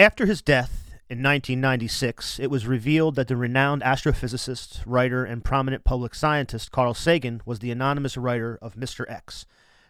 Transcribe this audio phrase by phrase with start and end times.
[0.00, 5.84] After his death in 1996, it was revealed that the renowned astrophysicist, writer, and prominent
[5.84, 9.04] public scientist Carl Sagan was the anonymous writer of Mr.
[9.10, 9.44] X,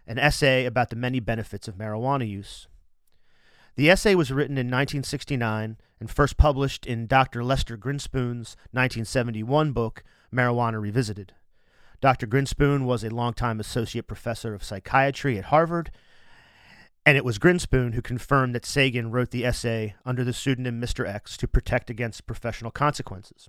[0.08, 2.66] an essay about the many benefits of marijuana use.
[3.76, 7.44] The essay was written in 1969 and first published in Dr.
[7.44, 10.02] Lester Grinspoon's 1971 book,
[10.34, 11.34] Marijuana Revisited.
[12.00, 12.26] Dr.
[12.26, 15.92] Grinspoon was a longtime associate professor of psychiatry at Harvard,
[17.06, 21.08] and it was Grinspoon who confirmed that Sagan wrote the essay under the pseudonym Mr.
[21.08, 23.48] X to protect against professional consequences.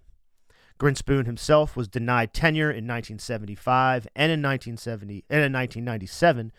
[0.80, 6.52] Grinspoon himself was denied tenure in 1975 and in 1970 and in 1997.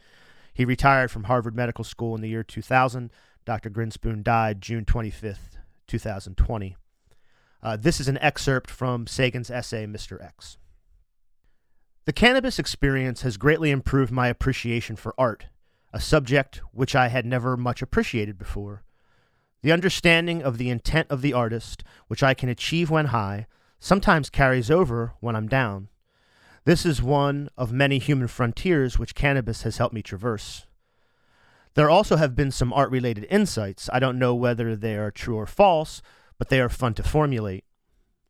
[0.55, 3.11] He retired from Harvard Medical School in the year 2000.
[3.45, 3.71] Dr.
[3.71, 6.77] Grinspoon died June 25th, 2020.
[7.63, 10.23] Uh, this is an excerpt from Sagan's essay, Mr.
[10.23, 10.59] X.
[12.05, 15.47] The cannabis experience has greatly improved my appreciation for art,
[15.93, 18.83] a subject which I had never much appreciated before.
[19.63, 23.47] The understanding of the intent of the artist, which I can achieve when high,
[23.79, 25.89] sometimes carries over when I'm down.
[26.65, 30.67] This is one of many human frontiers which cannabis has helped me traverse.
[31.75, 33.89] There also have been some art related insights.
[33.93, 36.03] I don't know whether they are true or false,
[36.39, 37.65] but they are fun to formulate.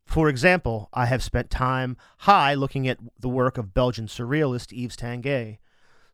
[0.05, 4.95] For example, I have spent time high looking at the work of Belgian surrealist Yves
[4.95, 5.57] Tanguy.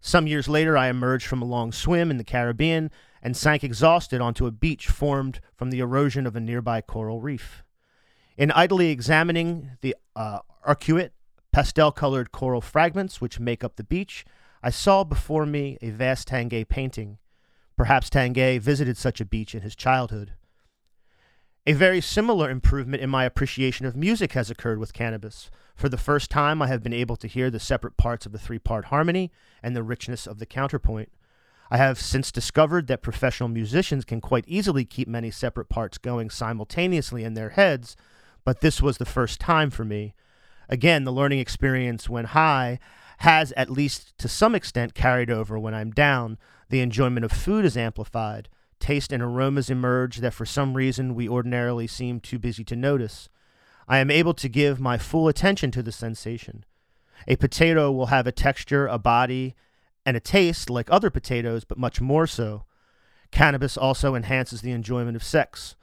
[0.02, 2.90] Some years later, I emerged from a long swim in the Caribbean
[3.22, 7.64] and sank exhausted onto a beach formed from the erosion of a nearby coral reef.
[8.38, 11.12] In idly examining the uh, arcuate,
[11.52, 14.24] pastel colored coral fragments which make up the beach,
[14.64, 17.18] I saw before me a vast Tanguy painting.
[17.76, 20.34] Perhaps Tanguy visited such a beach in his childhood.
[21.70, 25.52] A very similar improvement in my appreciation of music has occurred with cannabis.
[25.76, 28.40] For the first time, I have been able to hear the separate parts of the
[28.40, 29.32] three part harmony
[29.62, 31.12] and the richness of the counterpoint.
[31.70, 36.32] I have since discovered that professional musicians can quite easily keep many separate parts going
[36.32, 37.96] simultaneously in their heads,
[38.44, 40.16] but this was the first time for me.
[40.70, 42.80] Again, the learning experience when high
[43.20, 46.40] has, at least to some extent, carried over when I'm down.
[46.70, 51.28] The enjoyment of food is amplified taste and aromas emerge that for some reason we
[51.28, 53.30] ordinarily seem too busy to notice.
[53.88, 56.66] I am able to give my full attention to the sensation.
[57.28, 59.56] A potato will have a texture, a body,
[60.06, 62.64] and a taste like other potatoes, but much more so.
[63.32, 65.76] Cannabis also enhances the enjoyment of sex.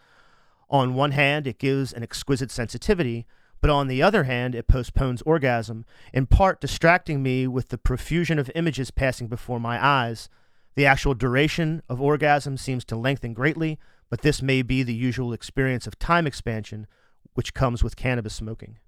[0.68, 3.26] On one hand, it gives an exquisite sensitivity,
[3.60, 8.38] but on the other hand, it postpones orgasm, in part distracting me with the profusion
[8.38, 10.28] of images passing before my eyes.
[10.76, 13.78] The actual duration of orgasm seems to lengthen greatly,
[14.10, 16.87] but this may be the usual experience of time expansion
[17.32, 18.78] which comes with cannabis smoking.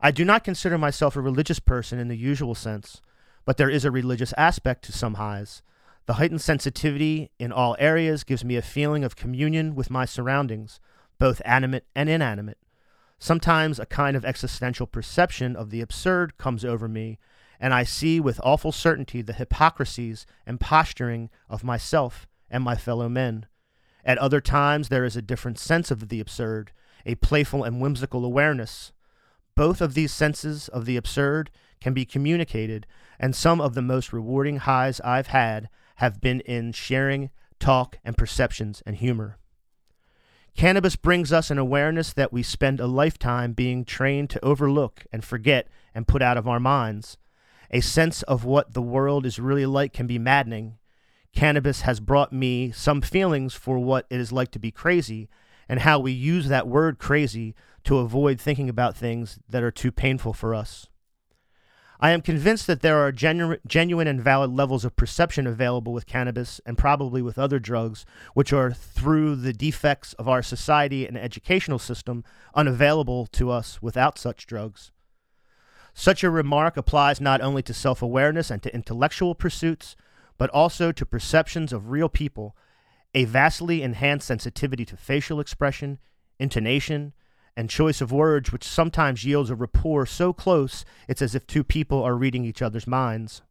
[0.00, 3.00] I do not consider myself a religious person in the usual sense,
[3.44, 5.62] but there is a religious aspect to some highs.
[6.06, 10.80] The heightened sensitivity in all areas gives me a feeling of communion with my surroundings,
[11.18, 12.58] both animate and inanimate.
[13.18, 17.18] Sometimes a kind of existential perception of the absurd comes over me
[17.60, 23.08] and I see with awful certainty the hypocrisies and posturing of myself and my fellow
[23.08, 23.46] men.
[24.04, 26.72] At other times, there is a different sense of the absurd,
[27.04, 28.92] a playful and whimsical awareness.
[29.54, 31.50] Both of these senses of the absurd
[31.80, 32.86] can be communicated,
[33.18, 38.16] and some of the most rewarding highs I've had have been in sharing, talk, and
[38.16, 39.36] perceptions and humor.
[40.56, 45.24] Cannabis brings us an awareness that we spend a lifetime being trained to overlook and
[45.24, 47.18] forget and put out of our minds.
[47.70, 50.78] A sense of what the world is really like can be maddening.
[51.32, 55.28] Cannabis has brought me some feelings for what it is like to be crazy
[55.68, 57.54] and how we use that word crazy
[57.84, 60.88] to avoid thinking about things that are too painful for us.
[62.02, 66.06] I am convinced that there are genu- genuine and valid levels of perception available with
[66.06, 71.16] cannabis and probably with other drugs, which are through the defects of our society and
[71.16, 74.92] educational system unavailable to us without such drugs.
[75.94, 79.96] Such a remark applies not only to self awareness and to intellectual pursuits,
[80.38, 82.56] but also to perceptions of real people,
[83.14, 85.98] a vastly enhanced sensitivity to facial expression,
[86.38, 87.12] intonation,
[87.56, 91.64] and choice of words, which sometimes yields a rapport so close it's as if two
[91.64, 93.42] people are reading each other's minds.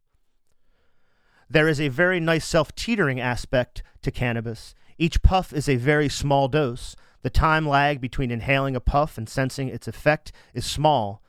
[1.48, 4.74] There is a very nice self titrating aspect to cannabis.
[4.98, 6.96] Each puff is a very small dose.
[7.22, 11.22] The time lag between inhaling a puff and sensing its effect is small,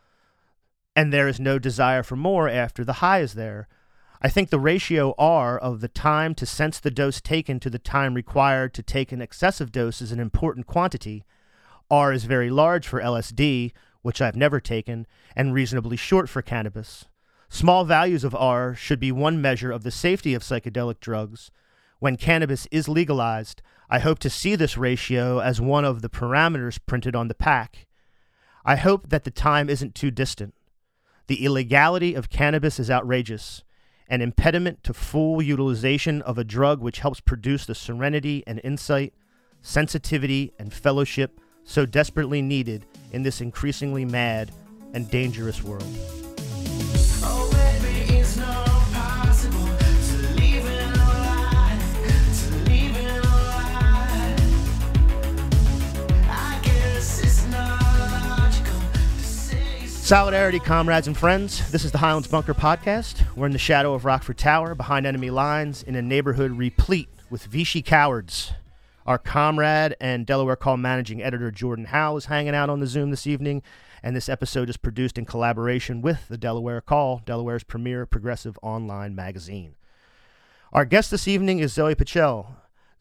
[0.95, 3.67] and there is no desire for more after the high is there.
[4.21, 7.79] I think the ratio R of the time to sense the dose taken to the
[7.79, 11.23] time required to take an excessive dose is an important quantity.
[11.89, 13.71] R is very large for LSD,
[14.01, 17.05] which I've never taken, and reasonably short for cannabis.
[17.49, 21.51] Small values of R should be one measure of the safety of psychedelic drugs.
[21.99, 26.79] When cannabis is legalized, I hope to see this ratio as one of the parameters
[26.85, 27.87] printed on the pack.
[28.63, 30.53] I hope that the time isn't too distant.
[31.31, 33.63] The illegality of cannabis is outrageous,
[34.09, 39.13] an impediment to full utilization of a drug which helps produce the serenity and insight,
[39.61, 44.51] sensitivity and fellowship so desperately needed in this increasingly mad
[44.93, 45.87] and dangerous world.
[60.11, 61.71] Solidarity, comrades and friends.
[61.71, 63.23] This is the Highlands Bunker podcast.
[63.37, 67.45] We're in the shadow of Rockford Tower, behind enemy lines, in a neighborhood replete with
[67.45, 68.51] Vichy cowards.
[69.05, 73.09] Our comrade and Delaware Call managing editor Jordan Howe is hanging out on the Zoom
[73.09, 73.63] this evening,
[74.03, 79.15] and this episode is produced in collaboration with the Delaware Call, Delaware's premier progressive online
[79.15, 79.75] magazine.
[80.73, 82.47] Our guest this evening is Zoe Patchell,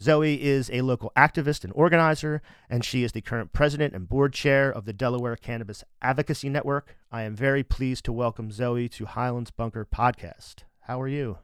[0.03, 4.33] Zoe is a local activist and organizer, and she is the current president and board
[4.33, 6.97] chair of the Delaware Cannabis Advocacy Network.
[7.13, 10.65] I am very pleased to welcome Zoe to Highlands Bunker podcast.
[10.81, 11.37] How are you?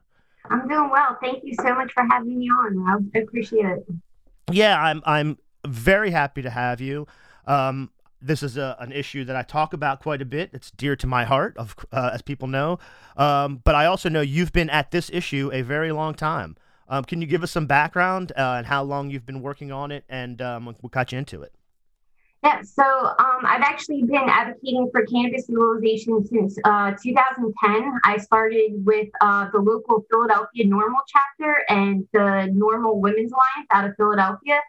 [0.50, 1.18] I'm doing well.
[1.20, 3.86] Thank you so much for having me on, I appreciate it.
[4.50, 7.06] Yeah, I'm I'm very happy to have you.
[7.46, 7.90] Um,
[8.22, 10.50] this is a, an issue that I talk about quite a bit.
[10.54, 12.78] It's dear to my heart, of uh, as people know.
[13.18, 16.56] Um, but I also know you've been at this issue a very long time.
[16.88, 19.90] Um, can you give us some background uh, and how long you've been working on
[19.90, 21.52] it and um, what got you into it?
[22.42, 27.92] Yeah, so um, I've actually been advocating for cannabis legalization since uh, 2010.
[28.04, 33.88] I started with uh, the local Philadelphia NORML chapter and the NORML Women's Alliance out
[33.88, 34.60] of Philadelphia.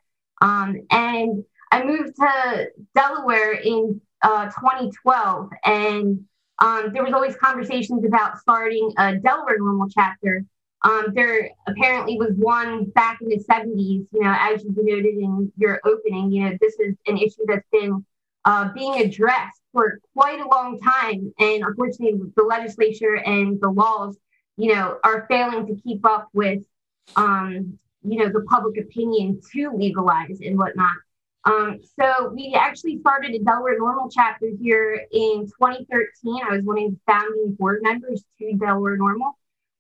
[0.42, 6.26] Um, and I moved to Delaware in uh, 2012, and
[6.60, 10.44] um, there was always conversations about starting a Delaware NORML chapter.
[10.84, 15.52] Um, there apparently was one back in the 70s, you know, as you noted in
[15.58, 18.06] your opening, you know, this is an issue that's been
[18.46, 21.34] uh, being addressed for quite a long time.
[21.40, 24.18] And unfortunately, the legislature and the laws,
[24.56, 26.64] you know, are failing to keep up with,
[27.16, 30.96] um, you know, the public opinion to legalize and whatnot.
[31.44, 36.42] Um, so we actually started a Delaware NORML chapter here in 2013.
[36.46, 39.32] I was one of the founding board members to Delaware NORML.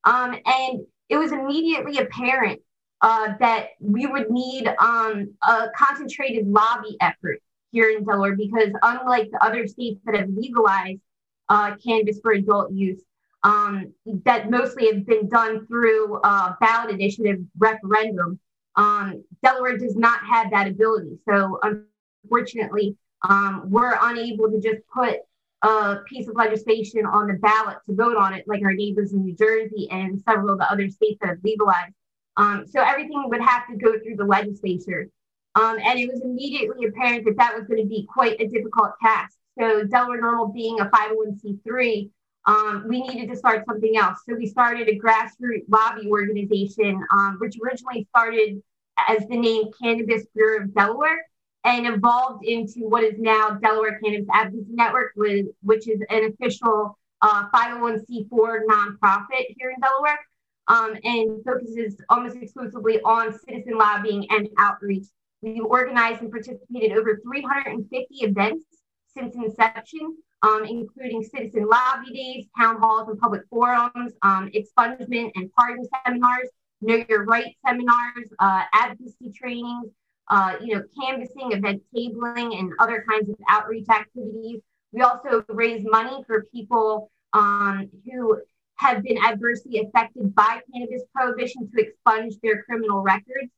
[0.08, 2.62] Um, and it was immediately apparent
[3.02, 9.30] uh, that we would need um, a concentrated lobby effort here in Delaware because, unlike
[9.32, 11.02] the other states that have legalized
[11.50, 13.02] uh, cannabis for adult use,
[13.44, 13.94] um,
[14.24, 18.40] that mostly have been done through uh, ballot initiative referendum,
[18.78, 21.18] um, Delaware does not have that ability.
[21.28, 21.60] So,
[22.24, 22.96] unfortunately,
[23.28, 25.18] um, we're unable to just put
[25.64, 29.24] a piece of legislation on the ballot to vote on it, like our neighbors in
[29.24, 31.94] New Jersey and several of the other states that have legalized.
[32.38, 35.10] Um, so everything would have to go through the legislature.
[35.56, 38.92] Um, and it was immediately apparent that that was going to be quite a difficult
[39.02, 39.36] task.
[39.60, 42.12] So Delaware NORML being a 501c3,
[42.46, 44.20] um, we needed to start something else.
[44.30, 48.62] So we started a grassroots lobby organization, um, which originally started
[49.08, 51.26] as the name Cannabis Bureau of Delaware
[51.68, 55.12] and evolved into what is now Delaware Cannabis Advocacy Network,
[55.62, 60.20] which is an official uh, 501c4 nonprofit here in Delaware,
[60.70, 65.08] um, and focuses almost exclusively on citizen lobbying and outreach.
[65.42, 68.64] We've organized and participated over 350 events
[69.14, 75.52] since inception, um, including citizen lobby days, town halls and public forums, um, expungement and
[75.52, 76.48] pardon seminars,
[76.80, 79.92] know your rights seminars, uh, advocacy trainings,
[80.30, 84.62] uh, you know, canvassing, event tabling, and other kinds of outreach activities.
[84.92, 88.42] We also raise money for people um, who
[88.76, 93.52] have been adversely affected by cannabis prohibition to expunge their criminal records.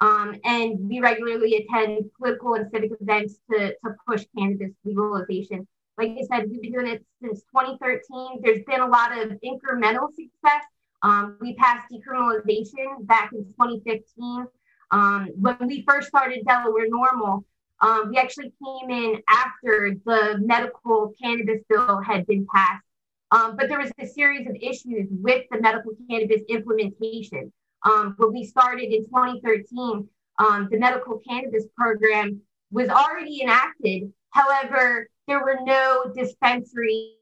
[0.00, 5.66] Um, and we regularly attend political and civic events to, to push cannabis legalization.
[5.96, 8.42] Like I said, we've been doing it since 2013.
[8.42, 10.64] There's been a lot of incremental success.
[11.02, 14.46] Um, we passed decriminalization back in 2015.
[14.90, 17.44] Um, when we first started Delaware NORML,
[17.80, 22.84] um, we actually came in after the medical cannabis bill had been passed.
[23.32, 27.52] Um, but there was a series of issues with the medical cannabis implementation.
[27.84, 32.40] Um, when we started in 2013, um, the medical cannabis program
[32.70, 34.12] was already enacted.
[34.30, 37.16] However, there were no dispensaries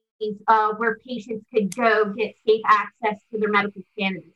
[0.46, 4.33] uh, where patients could go get safe access to their medical cannabis.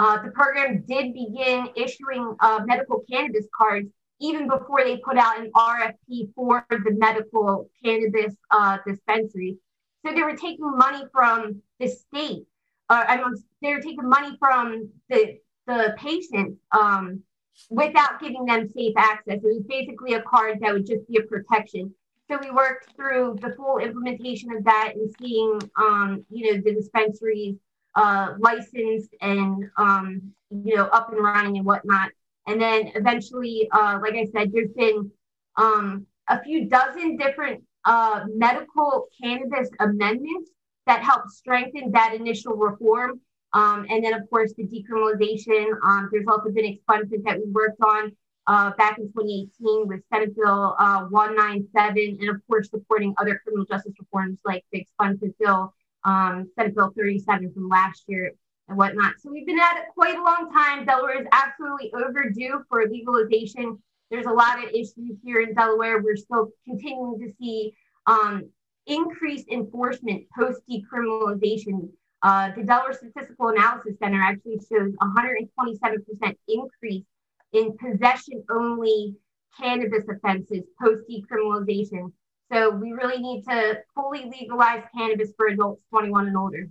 [0.00, 3.86] Uh, the program did begin issuing uh, medical cannabis cards
[4.18, 9.58] even before they put out an RFP for the medical cannabis uh, dispensary.
[10.02, 12.46] So they were taking money from the state.
[12.88, 17.22] Uh, I mean, they were taking money from the, the patients um,
[17.68, 19.40] without giving them safe access.
[19.42, 21.92] It was basically a card that would just be a protection.
[22.30, 26.74] So we worked through the full implementation of that and seeing, um, you know, the
[26.74, 27.56] dispensaries
[27.94, 32.10] uh, licensed and, um, you know, up and running and whatnot.
[32.46, 35.10] And then eventually, uh, like I said, there's been
[35.56, 40.50] um, a few dozen different uh, medical cannabis amendments
[40.86, 43.20] that help strengthen that initial reform.
[43.52, 45.72] Um, and then, of course, the decriminalization.
[45.84, 48.12] Um, there's also been expungement that we worked on
[48.46, 53.64] uh, back in 2018 with Senate Bill uh, 197, and of course, supporting other criminal
[53.66, 58.32] justice reforms like the expungement bill, um, Senate Bill 37 from last year
[58.68, 59.14] and whatnot.
[59.18, 60.86] So we've been at it quite a long time.
[60.86, 63.78] Delaware is absolutely overdue for legalization.
[64.10, 66.02] There's a lot of issues here in Delaware.
[66.02, 67.74] We're still continuing to see
[68.06, 68.50] um,
[68.86, 71.90] increased enforcement post decriminalization.
[72.22, 77.04] Uh, the Delaware Statistical Analysis Center actually shows 127% increase
[77.52, 79.16] in possession only
[79.58, 82.12] cannabis offenses post decriminalization.
[82.52, 86.68] So we really need to fully legalize cannabis for adults 21 and older.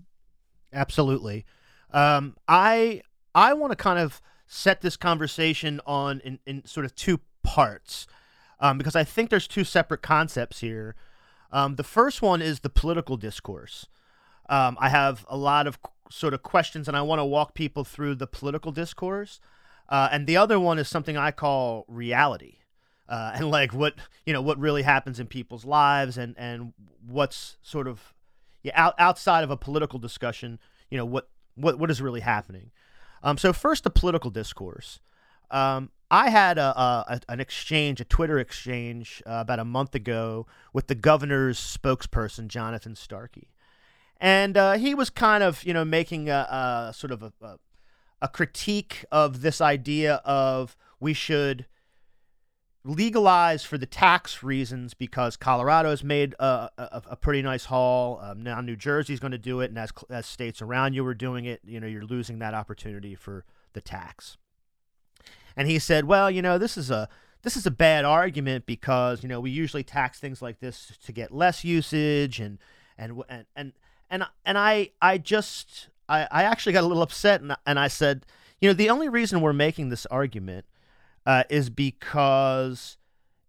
[0.74, 1.46] Absolutely.
[1.92, 3.02] Um, I
[3.34, 8.08] I want to kind of set this conversation on in, in sort of two parts
[8.60, 10.96] um, because I think there's two separate concepts here.
[11.52, 13.88] Um, the first one is the political discourse.
[14.50, 15.80] Um, I have a lot of
[16.12, 19.40] sort of questions, and I want to walk people through the political discourse.
[19.88, 22.59] Uh, and the other one is something I call reality,
[23.10, 26.74] uh, and like what you know what really happens in people's lives, and and
[27.06, 28.14] what's sort of
[28.64, 30.60] yeah out, outside of a political discussion.
[30.90, 32.72] You know what what what is really happening.
[33.24, 35.00] Um, so first, the political discourse.
[35.52, 40.48] Um, I had a, a, an exchange, a Twitter exchange, uh, about a month ago
[40.74, 43.50] with the governor's spokesperson, Jonathan Starkey,
[44.20, 47.58] and uh, he was kind of, you know, making a, a sort of a,
[48.22, 51.66] a, critique of this idea of we should
[52.84, 58.20] legalize for the tax reasons because Colorado has made a, a, a pretty nice haul.
[58.22, 61.14] Um, now New Jersey's going to do it, and as, as states around you are
[61.14, 64.38] doing it, you know, you're losing that opportunity for the tax.
[65.56, 67.10] And he said, "Well, you know, this is a
[67.42, 71.12] this is a bad argument because you know we usually tax things like this to
[71.12, 72.60] get less usage and
[72.98, 73.74] and and and
[74.10, 77.88] and, and I I just I, I actually got a little upset and and I
[77.88, 78.26] said,
[78.62, 80.66] you know, the only reason we're making this argument
[81.30, 82.98] uh, is because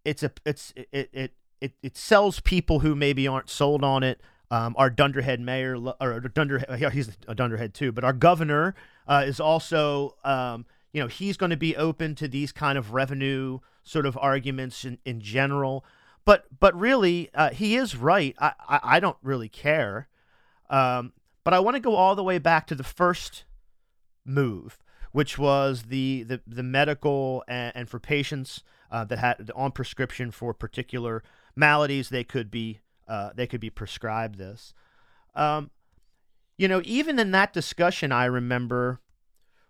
[0.04, 4.20] it's a it's it it it, it sells people who maybe aren't sold on it.
[4.50, 8.74] Um, our Dunderhead mayor, or Dunderhead, he's a Dunderhead too, but our governor
[9.06, 12.92] uh, is also um, you know, he's going to be open to these kind of
[12.92, 15.84] revenue sort of arguments in, in general.
[16.24, 18.34] But but really, uh, he is right.
[18.38, 20.08] I, I, I, don't really care.
[20.68, 21.12] Um,
[21.44, 23.44] but I want to go all the way back to the first
[24.24, 24.78] move,
[25.12, 30.30] which was the the, the medical and, and for patients uh, that had on prescription
[30.30, 31.22] for particular
[31.56, 34.72] maladies, they could be uh, they could be prescribed this.
[35.34, 35.70] Um,
[36.56, 39.00] you know, even in that discussion, I remember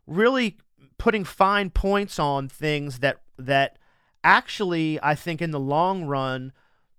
[0.07, 0.59] really
[0.99, 3.79] putting fine points on things that that
[4.23, 6.53] actually I think in the long run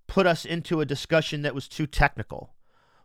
[0.06, 2.54] put us into a discussion that was too technical.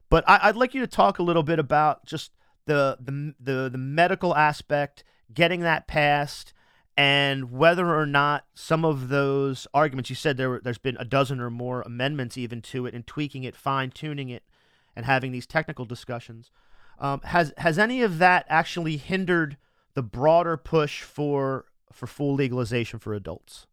[0.10, 2.32] But I, would like you to talk a little bit about just
[2.66, 5.04] the, the the the medical aspect,
[5.34, 6.54] getting that passed,
[6.96, 11.06] and whether or not some of those arguments you said there were, there's been a
[11.06, 14.44] dozen or more amendments even to it and tweaking it, fine tuning it,
[14.96, 16.52] and having these technical discussions.
[17.00, 19.58] Um, has has any of that actually hindered
[19.94, 23.68] the broader push for for full legalization for adults?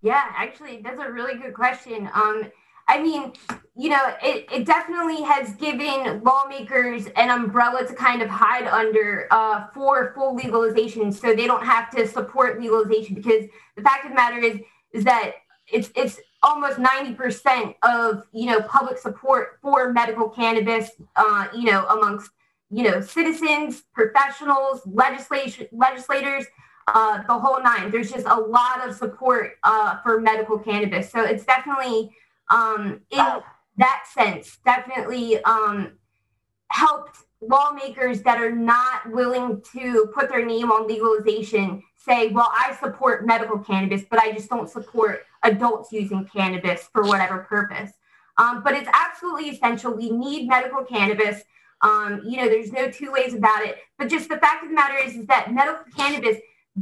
[0.00, 2.10] Yeah, actually, that's a really good question.
[2.14, 2.50] Um,
[2.86, 3.32] I mean,
[3.76, 9.26] you know, it, it definitely has given lawmakers an umbrella to kind of hide under
[9.30, 13.14] uh, for full legalization, so they don't have to support legalization.
[13.14, 13.44] Because
[13.76, 14.58] the fact of the matter is,
[14.92, 15.32] is that
[15.72, 21.64] it's it's almost ninety percent of you know public support for medical cannabis, uh, you
[21.64, 22.30] know, amongst
[22.70, 26.44] you know, citizens, professionals, legislation, legislators,
[26.88, 27.90] uh, the whole nine.
[27.90, 31.10] There's just a lot of support uh, for medical cannabis.
[31.10, 32.10] So it's definitely,
[32.50, 33.40] um, in
[33.76, 35.92] that sense, definitely um,
[36.68, 42.76] helped lawmakers that are not willing to put their name on legalization say, well, I
[42.80, 47.92] support medical cannabis, but I just don't support adults using cannabis for whatever purpose.
[48.36, 49.94] Um, but it's absolutely essential.
[49.94, 51.42] We need medical cannabis.
[51.82, 53.78] Um, you know, there's no two ways about it.
[53.98, 56.38] But just the fact of the matter is, is that medical cannabis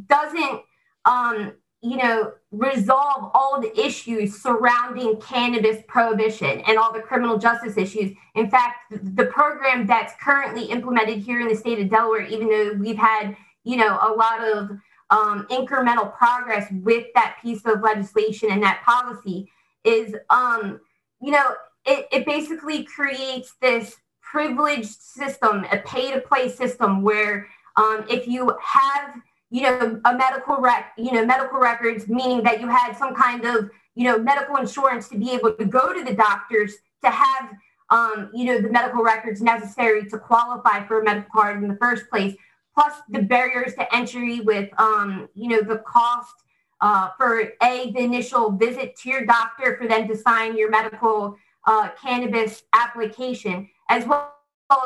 [0.07, 0.63] doesn't,
[1.05, 1.53] um,
[1.83, 8.17] you know, resolve all the issues surrounding cannabis prohibition and all the criminal justice issues.
[8.37, 12.75] In fact, the program that's currently implemented here in the state of Delaware, even though
[12.79, 14.71] we've had, you know, a lot of
[15.11, 19.51] um, incremental progress with that piece of legislation and that policy
[19.85, 20.81] is, um,
[21.21, 27.49] you know, it, it basically creates this privileged system, a pay to play system where
[27.77, 29.15] um, if you have,
[29.53, 33.45] you know, a medical rec, you know, medical records, meaning that you had some kind
[33.45, 37.51] of, you know, medical insurance to be able to go to the doctors to have,
[37.91, 41.77] um, you know, the medical records necessary to qualify for a medical card in the
[41.77, 42.35] first place,
[42.75, 46.35] plus the barriers to entry with, um, you know, the cost
[46.81, 51.37] uh, for a the initial visit to your doctor for them to sign your medical
[51.67, 54.32] uh, cannabis application, as well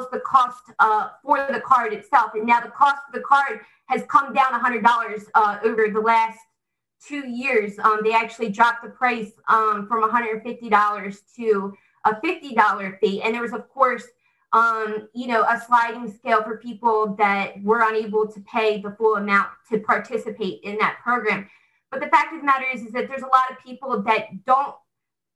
[0.00, 2.32] as the cost uh, for the card itself.
[2.34, 6.38] And now the cost of the card has come down $100 uh, over the last
[7.06, 7.78] two years.
[7.78, 11.74] Um, they actually dropped the price um, from $150 to
[12.04, 13.22] a $50 fee.
[13.22, 14.04] And there was, of course,
[14.52, 19.16] um, you know, a sliding scale for people that were unable to pay the full
[19.16, 21.48] amount to participate in that program.
[21.90, 24.44] But the fact of the matter is, is that there's a lot of people that
[24.44, 24.74] don't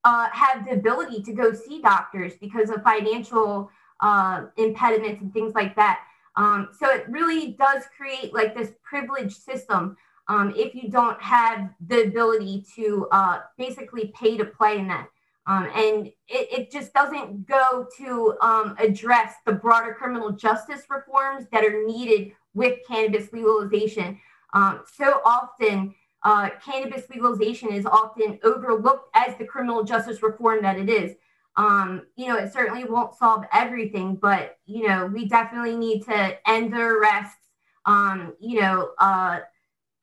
[0.04, 5.54] uh, have the ability to go see doctors because of financial uh, impediments and things
[5.54, 6.00] like that.
[6.36, 9.96] Um, so it really does create like this privileged system
[10.28, 15.08] um, if you don't have the ability to uh, basically pay to play in that.
[15.46, 21.46] Um, and it, it, just doesn't go to um, address the broader criminal justice reforms
[21.50, 24.20] that are needed with cannabis legalization.
[24.52, 30.78] Um, so often, uh, cannabis legalization is often overlooked as the criminal justice reform that
[30.78, 31.16] it is.
[31.60, 36.48] Um, you know, it certainly won't solve everything, but you know, we definitely need to
[36.48, 37.36] end the arrests.
[37.84, 39.40] Um, you know, uh,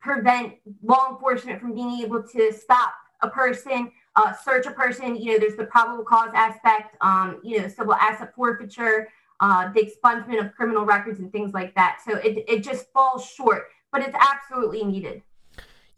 [0.00, 5.16] prevent law enforcement from being able to stop a person, uh, search a person.
[5.16, 6.96] You know, there's the probable cause aspect.
[7.00, 9.08] Um, you know, civil asset forfeiture,
[9.40, 11.98] uh, the expungement of criminal records, and things like that.
[12.06, 15.22] So it it just falls short, but it's absolutely needed.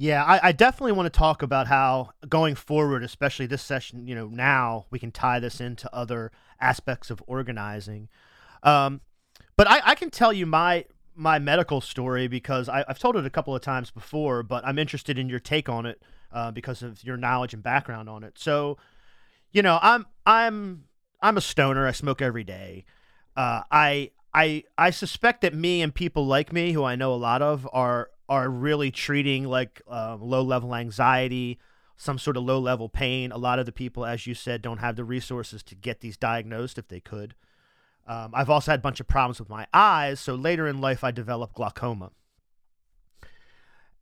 [0.01, 4.15] Yeah, I, I, definitely want to talk about how going forward, especially this session, you
[4.15, 8.09] know, now we can tie this into other aspects of organizing.
[8.63, 9.03] Um,
[9.59, 13.27] but I, I, can tell you my my medical story because I, have told it
[13.27, 16.83] a couple of times before, but I'm interested in your take on it uh, because
[16.83, 18.39] of your knowledge and background on it.
[18.39, 18.79] So,
[19.53, 20.85] you know, I'm I'm
[21.21, 21.87] I'm a stoner.
[21.87, 22.87] I smoke every day.
[23.37, 27.17] Uh, I I I suspect that me and people like me, who I know a
[27.17, 31.59] lot of, are are really treating like uh, low level anxiety,
[31.97, 33.33] some sort of low level pain.
[33.33, 36.17] A lot of the people, as you said, don't have the resources to get these
[36.17, 37.35] diagnosed if they could.
[38.07, 41.03] Um, I've also had a bunch of problems with my eyes, so later in life
[41.05, 42.13] I developed glaucoma.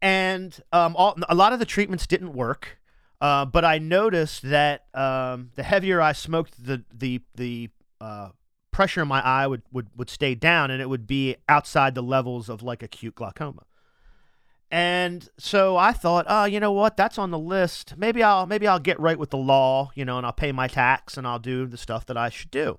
[0.01, 2.79] And um, all, a lot of the treatments didn't work,
[3.21, 8.29] uh, but I noticed that um, the heavier I smoked, the the the uh,
[8.71, 12.03] pressure in my eye would, would would stay down, and it would be outside the
[12.03, 13.64] levels of like acute glaucoma.
[14.70, 16.96] And so I thought, oh, you know what?
[16.96, 17.94] That's on the list.
[17.96, 20.68] Maybe I'll maybe I'll get right with the law, you know, and I'll pay my
[20.68, 22.78] tax and I'll do the stuff that I should do.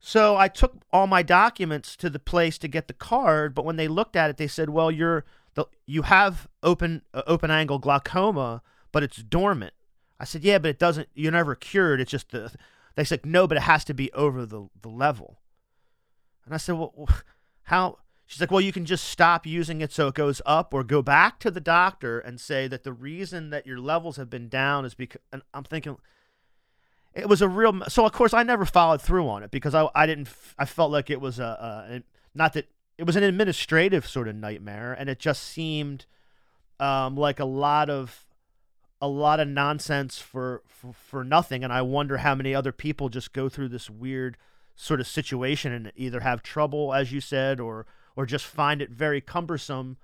[0.00, 3.76] So I took all my documents to the place to get the card, but when
[3.76, 7.78] they looked at it, they said, "Well, you're the, you have open uh, open angle
[7.78, 9.74] glaucoma, but it's dormant."
[10.18, 11.08] I said, "Yeah, but it doesn't.
[11.14, 12.00] You're never cured.
[12.00, 12.52] It's just the."
[12.96, 15.40] They said, "No, but it has to be over the the level."
[16.44, 17.08] And I said, "Well,
[17.64, 20.84] how?" She's like, well, you can just stop using it so it goes up, or
[20.84, 24.50] go back to the doctor and say that the reason that your levels have been
[24.50, 25.22] down is because.
[25.32, 25.96] And I'm thinking,
[27.14, 27.80] it was a real.
[27.88, 30.28] So of course I never followed through on it because I I didn't.
[30.58, 31.42] I felt like it was a,
[31.90, 32.02] a
[32.34, 36.04] not that it was an administrative sort of nightmare, and it just seemed
[36.78, 38.26] um, like a lot of
[39.00, 41.64] a lot of nonsense for, for for nothing.
[41.64, 44.36] And I wonder how many other people just go through this weird
[44.76, 47.86] sort of situation and either have trouble, as you said, or
[48.18, 49.96] or just find it very cumbersome,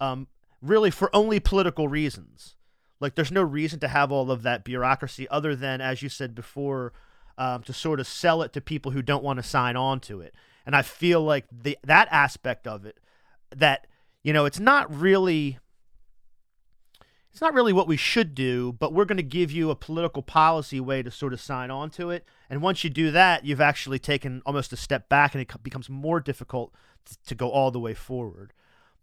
[0.00, 0.26] um,
[0.60, 2.56] really for only political reasons.
[2.98, 6.34] Like there's no reason to have all of that bureaucracy other than, as you said
[6.34, 6.92] before,
[7.38, 10.20] um, to sort of sell it to people who don't want to sign on to
[10.20, 10.34] it.
[10.66, 12.98] And I feel like the that aspect of it,
[13.54, 13.86] that
[14.24, 15.60] you know, it's not really
[17.40, 20.22] it's not really what we should do, but we're going to give you a political
[20.22, 22.26] policy way to sort of sign on to it.
[22.50, 25.88] And once you do that, you've actually taken almost a step back and it becomes
[25.88, 26.74] more difficult
[27.26, 28.52] to go all the way forward.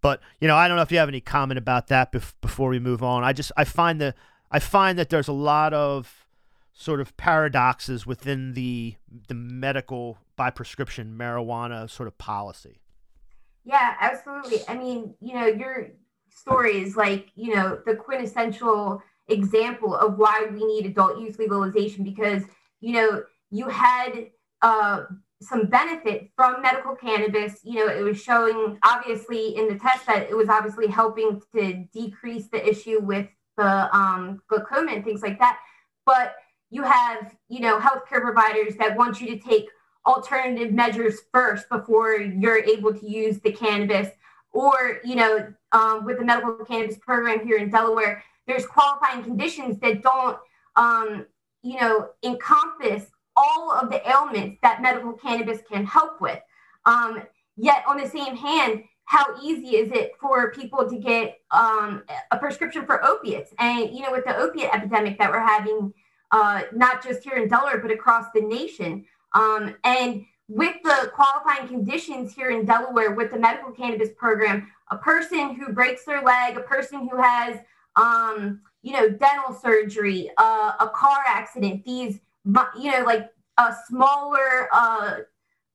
[0.01, 2.69] But you know, I don't know if you have any comment about that bef- before
[2.69, 3.23] we move on.
[3.23, 4.15] I just I find that
[4.51, 6.27] I find that there's a lot of
[6.73, 8.97] sort of paradoxes within the
[9.29, 12.81] the medical by prescription marijuana sort of policy.
[13.65, 14.59] Yeah, absolutely.
[14.67, 15.87] I mean, you know, your
[16.37, 22.03] story is like, you know, the quintessential example of why we need adult use legalization
[22.03, 22.43] because,
[22.79, 24.27] you know, you had
[24.61, 25.03] uh,
[25.41, 27.59] some benefit from medical cannabis.
[27.63, 31.85] You know, it was showing obviously in the test that it was obviously helping to
[31.93, 35.59] decrease the issue with the um, glaucoma and things like that.
[36.05, 36.35] But
[36.69, 39.67] you have, you know, healthcare providers that want you to take
[40.05, 44.09] alternative measures first before you're able to use the cannabis.
[44.53, 49.77] Or, you know, um, with the medical cannabis program here in Delaware, there's qualifying conditions
[49.79, 50.37] that don't,
[50.75, 51.25] um,
[51.63, 53.05] you know, encompass
[53.35, 56.39] all of the ailments that medical cannabis can help with.
[56.85, 57.23] Um,
[57.55, 62.37] yet, on the same hand, how easy is it for people to get um, a
[62.37, 63.53] prescription for opiates?
[63.59, 65.93] And, you know, with the opiate epidemic that we're having,
[66.31, 69.05] uh, not just here in Delaware, but across the nation.
[69.33, 74.97] Um, and with the qualifying conditions here in Delaware with the medical cannabis program, a
[74.97, 77.57] person who breaks their leg, a person who has,
[77.95, 82.19] um, you know, dental surgery, uh, a car accident, these
[82.79, 85.15] you know, like a smaller uh,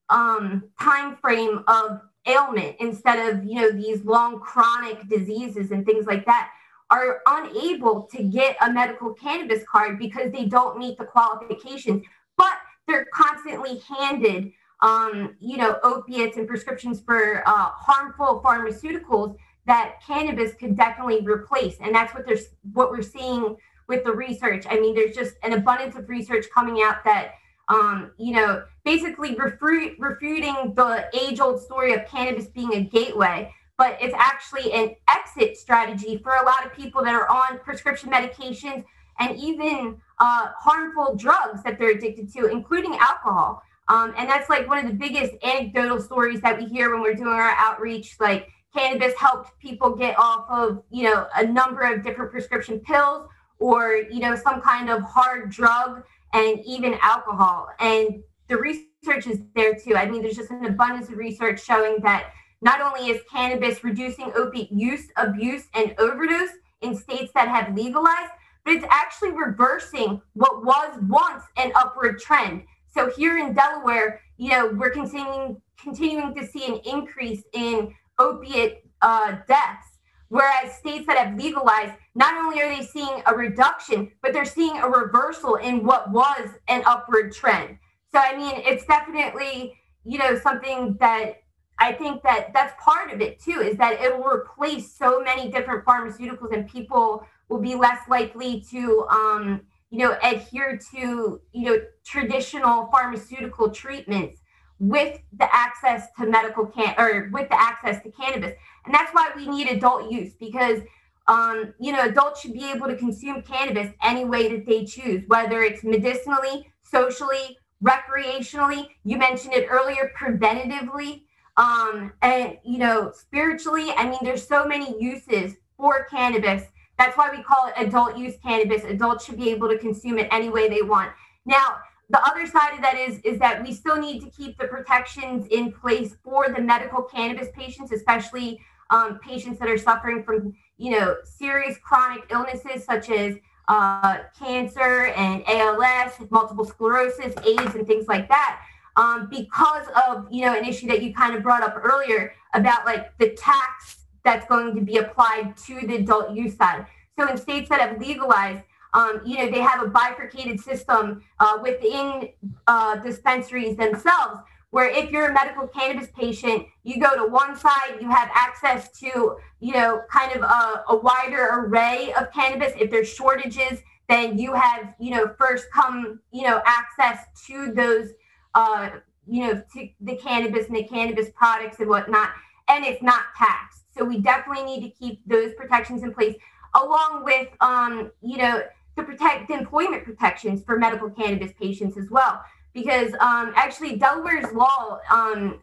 [0.08, 6.06] um, time frame of ailment instead of, you know, these long chronic diseases and things
[6.06, 6.50] like that
[6.90, 12.04] are unable to get a medical cannabis card because they don't meet the qualifications,
[12.36, 12.54] but
[12.86, 14.52] they're constantly handed,
[14.82, 21.76] um, you know, opiates and prescriptions for uh, harmful pharmaceuticals that cannabis could definitely replace.
[21.80, 23.56] And that's what there's what we're seeing
[23.88, 24.64] with the research.
[24.68, 27.34] I mean, there's just an abundance of research coming out that,
[27.68, 33.54] um, you know, basically refu- refuting the age old story of cannabis being a gateway,
[33.78, 38.10] but it's actually an exit strategy for a lot of people that are on prescription
[38.10, 38.84] medications
[39.20, 43.62] and even uh, harmful drugs that they're addicted to, including alcohol.
[43.88, 47.14] Um, and that's like one of the biggest anecdotal stories that we hear when we're
[47.14, 48.16] doing our outreach.
[48.20, 53.28] Like cannabis helped people get off of, you know, a number of different prescription pills
[53.62, 56.02] or you know some kind of hard drug
[56.34, 61.08] and even alcohol and the research is there too i mean there's just an abundance
[61.08, 66.94] of research showing that not only is cannabis reducing opiate use abuse and overdose in
[66.94, 68.32] states that have legalized
[68.64, 74.50] but it's actually reversing what was once an upward trend so here in delaware you
[74.50, 79.92] know we're continuing continuing to see an increase in opiate uh, deaths
[80.32, 84.78] Whereas states that have legalized, not only are they seeing a reduction, but they're seeing
[84.78, 87.76] a reversal in what was an upward trend.
[88.10, 89.74] So, I mean, it's definitely,
[90.06, 91.42] you know, something that
[91.78, 95.50] I think that that's part of it too, is that it will replace so many
[95.50, 99.60] different pharmaceuticals and people will be less likely to, um,
[99.92, 104.40] you know, adhere to, you know, traditional pharmaceutical treatments
[104.78, 108.54] with the access to medical can or with the access to cannabis.
[108.86, 110.80] And that's why we need adult use because
[111.28, 115.22] um, you know, adults should be able to consume cannabis any way that they choose,
[115.28, 118.88] whether it's medicinally, socially, recreationally.
[119.04, 121.22] You mentioned it earlier, preventatively,
[121.56, 123.92] um, and you know, spiritually.
[123.92, 126.64] I mean, there's so many uses for cannabis.
[126.98, 128.84] That's why we call it adult use cannabis.
[128.84, 131.12] Adults should be able to consume it any way they want.
[131.44, 131.78] Now,
[132.10, 135.46] the other side of that is is that we still need to keep the protections
[135.46, 140.90] in place for the medical cannabis patients, especially um, patients that are suffering from you
[140.90, 143.36] know serious chronic illnesses such as
[143.68, 148.60] uh, cancer and ALS, multiple sclerosis, AIDS, and things like that.
[148.96, 152.84] Um, because of you know an issue that you kind of brought up earlier about
[152.84, 156.86] like the tax that's going to be applied to the adult use side.
[157.18, 158.62] So in states that have legalized,
[158.94, 162.28] um, you know, they have a bifurcated system uh, within
[162.66, 167.98] uh, dispensaries themselves, where if you're a medical cannabis patient, you go to one side,
[168.00, 172.72] you have access to, you know, kind of a, a wider array of cannabis.
[172.78, 178.10] If there's shortages, then you have, you know, first come, you know, access to those,
[178.54, 178.90] uh,
[179.26, 182.30] you know, to the cannabis and the cannabis products and whatnot,
[182.68, 183.81] and it's not taxed.
[183.96, 186.36] So we definitely need to keep those protections in place,
[186.74, 188.62] along with, um, you know,
[188.96, 192.42] to protect the employment protections for medical cannabis patients as well.
[192.72, 195.60] Because um, actually, Delaware's law um,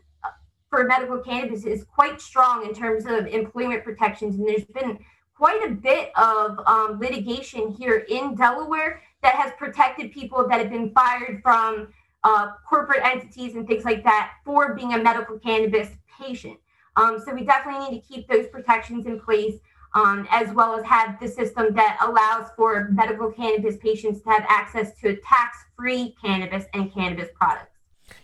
[0.70, 4.36] for medical cannabis is quite strong in terms of employment protections.
[4.36, 5.00] And there's been
[5.36, 10.70] quite a bit of um, litigation here in Delaware that has protected people that have
[10.70, 11.88] been fired from
[12.24, 15.89] uh, corporate entities and things like that for being a medical cannabis
[16.22, 16.58] patient.
[17.00, 19.56] Um, so we definitely need to keep those protections in place
[19.94, 24.46] um, as well as have the system that allows for medical cannabis patients to have
[24.48, 27.78] access to tax free cannabis and cannabis products.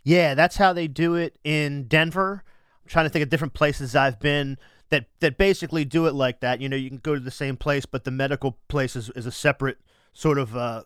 [0.04, 2.44] Yeah, that's how they do it in Denver.
[2.84, 4.58] I'm trying to think of different places I've been
[4.90, 6.60] that, that basically do it like that.
[6.60, 9.26] You know, you can go to the same place, but the medical place is, is
[9.26, 9.78] a separate
[10.14, 10.84] sort of uh,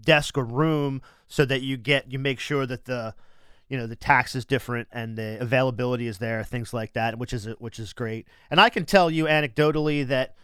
[0.00, 3.14] desk or room so that you get, you make sure that the,
[3.68, 7.32] you know the tax is different and the availability is there, things like that, which
[7.32, 8.26] is which is great.
[8.50, 10.34] And I can tell you anecdotally that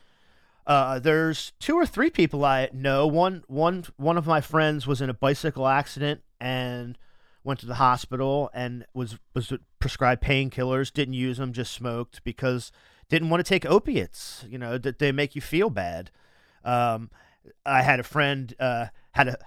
[0.66, 3.06] uh, there's two or three people I know.
[3.06, 6.96] One one one of my friends was in a bicycle accident and
[7.44, 10.92] went to the hospital and was was prescribed painkillers.
[10.92, 12.72] Didn't use them, just smoked because
[13.08, 14.44] didn't want to take opiates.
[14.48, 16.10] You know that they make you feel bad.
[16.64, 17.10] Um,
[17.64, 19.38] I had a friend uh, had a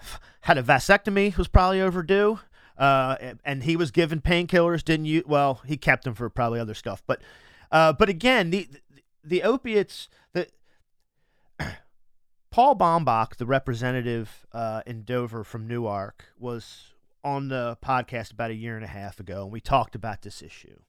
[0.42, 2.40] had a vasectomy was probably overdue.
[2.78, 4.84] Uh, and he was given painkillers.
[4.84, 5.24] Didn't you?
[5.26, 7.04] Well, he kept them for probably other stuff.
[7.06, 7.22] But,
[7.72, 8.68] uh, but again, the
[9.24, 10.10] the opiates.
[10.34, 10.48] The
[12.52, 18.56] Paul Baumbach, the representative uh, in Dover from Newark, was on the podcast about a
[18.56, 20.80] year and a half ago, and we talked about this issue.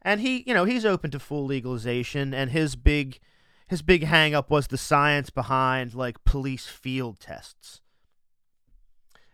[0.00, 3.18] And he, you know, he's open to full legalization, and his big
[3.66, 7.80] his big hangup was the science behind like police field tests.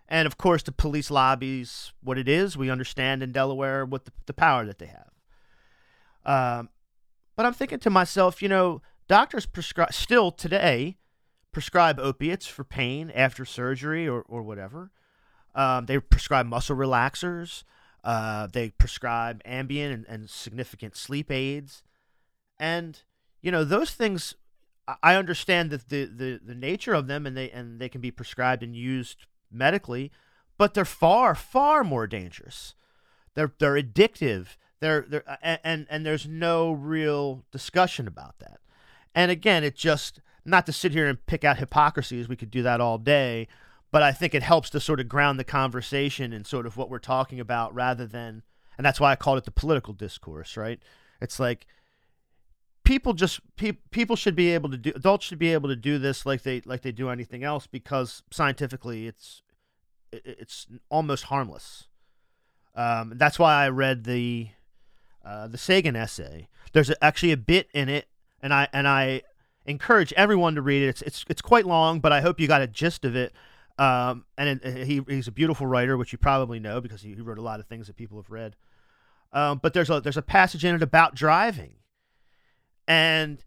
[0.08, 2.56] And of course, the police lobbies what it is.
[2.56, 5.10] We understand in Delaware what the, the power that they have.
[6.24, 6.68] Um,
[7.34, 10.98] but I'm thinking to myself, you know, doctors prescribe still today
[11.52, 14.90] prescribe opiates for pain after surgery or, or whatever.
[15.54, 17.62] Um, they prescribe muscle relaxers.
[18.02, 21.84] Uh, they prescribe Ambien and, and significant sleep aids.
[22.58, 23.02] And,
[23.42, 24.34] you know, those things
[25.02, 28.10] I understand that the, the, the nature of them and they and they can be
[28.10, 30.10] prescribed and used medically,
[30.58, 32.74] but they're far, far more dangerous.
[33.34, 34.56] They're they're addictive.
[34.80, 38.60] They're they're and and there's no real discussion about that.
[39.14, 42.28] And again, it just not to sit here and pick out hypocrisies.
[42.28, 43.48] We could do that all day,
[43.90, 46.90] but I think it helps to sort of ground the conversation in sort of what
[46.90, 48.42] we're talking about rather than
[48.78, 50.80] and that's why I called it the political discourse, right?
[51.20, 51.66] It's like
[52.92, 55.96] people just pe- people should be able to do adults should be able to do
[55.96, 59.40] this like they like they do anything else because scientifically it's
[60.12, 61.88] it's almost harmless.
[62.74, 64.48] Um, that's why I read the
[65.24, 66.48] uh, the Sagan essay.
[66.74, 68.09] There's actually a bit in it,
[68.42, 69.22] and I and I
[69.64, 70.88] encourage everyone to read it.
[70.88, 73.33] It's it's it's quite long, but I hope you got a gist of it.
[73.78, 77.22] Um, and it, he he's a beautiful writer, which you probably know because he, he
[77.22, 78.55] wrote a lot of things that people have read.
[79.33, 81.76] Um, but there's a there's a passage in it about driving,
[82.86, 83.44] and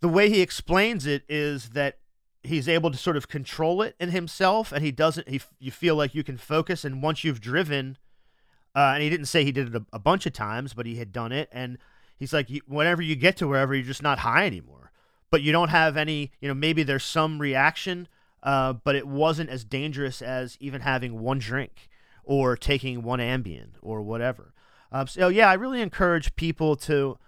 [0.00, 1.98] the way he explains it is that
[2.42, 5.94] he's able to sort of control it in himself and he doesn't he you feel
[5.94, 7.98] like you can focus and once you've driven
[8.74, 10.96] uh, and he didn't say he did it a, a, bunch of times but he
[10.96, 11.76] had done it and
[12.16, 14.92] he's like whenever you get to wherever you're just not high anymore.
[15.30, 18.08] But you don't have any you know maybe there's some reaction
[18.42, 21.88] uh, but it wasn't as dangerous as even having one drink
[22.24, 24.54] or taking one ambien or whatever.
[24.92, 27.18] Um, so yeah i really encourage people to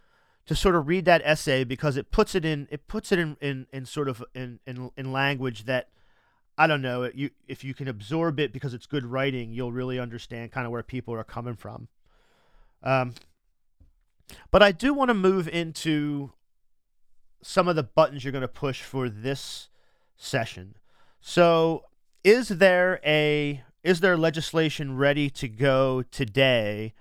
[0.53, 3.37] to sort of read that essay because it puts it in it puts it in
[3.41, 5.89] in, in sort of in, in in language that
[6.59, 9.99] I don't know you if you can absorb it because it's good writing you'll really
[9.99, 11.89] understand kind of where people are coming from.
[12.83, 13.15] Um,
[14.51, 16.33] but I do want to move into
[17.41, 19.69] some of the buttons you're going to push for this
[20.17, 20.75] session.
[21.21, 21.85] So,
[22.25, 26.93] is there a is there legislation ready to go today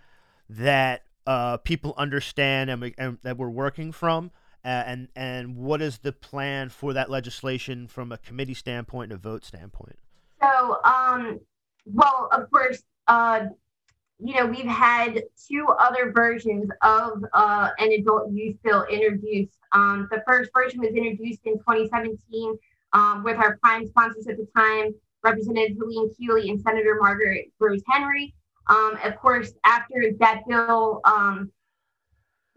[0.49, 4.31] that uh, people understand and, we, and, that we're working from,
[4.63, 9.21] and and what is the plan for that legislation from a committee standpoint and a
[9.21, 9.97] vote standpoint?
[10.41, 11.39] So, um,
[11.86, 13.47] well, of course, uh,
[14.23, 19.57] you know, we've had two other versions of uh, an adult use bill introduced.
[19.71, 22.57] Um, the first version was introduced in 2017
[22.93, 27.81] um, with our prime sponsors at the time, Representative Helene Keeley and Senator Margaret Rose
[27.89, 28.34] Henry.
[28.71, 31.51] Um, of course, after that bill um,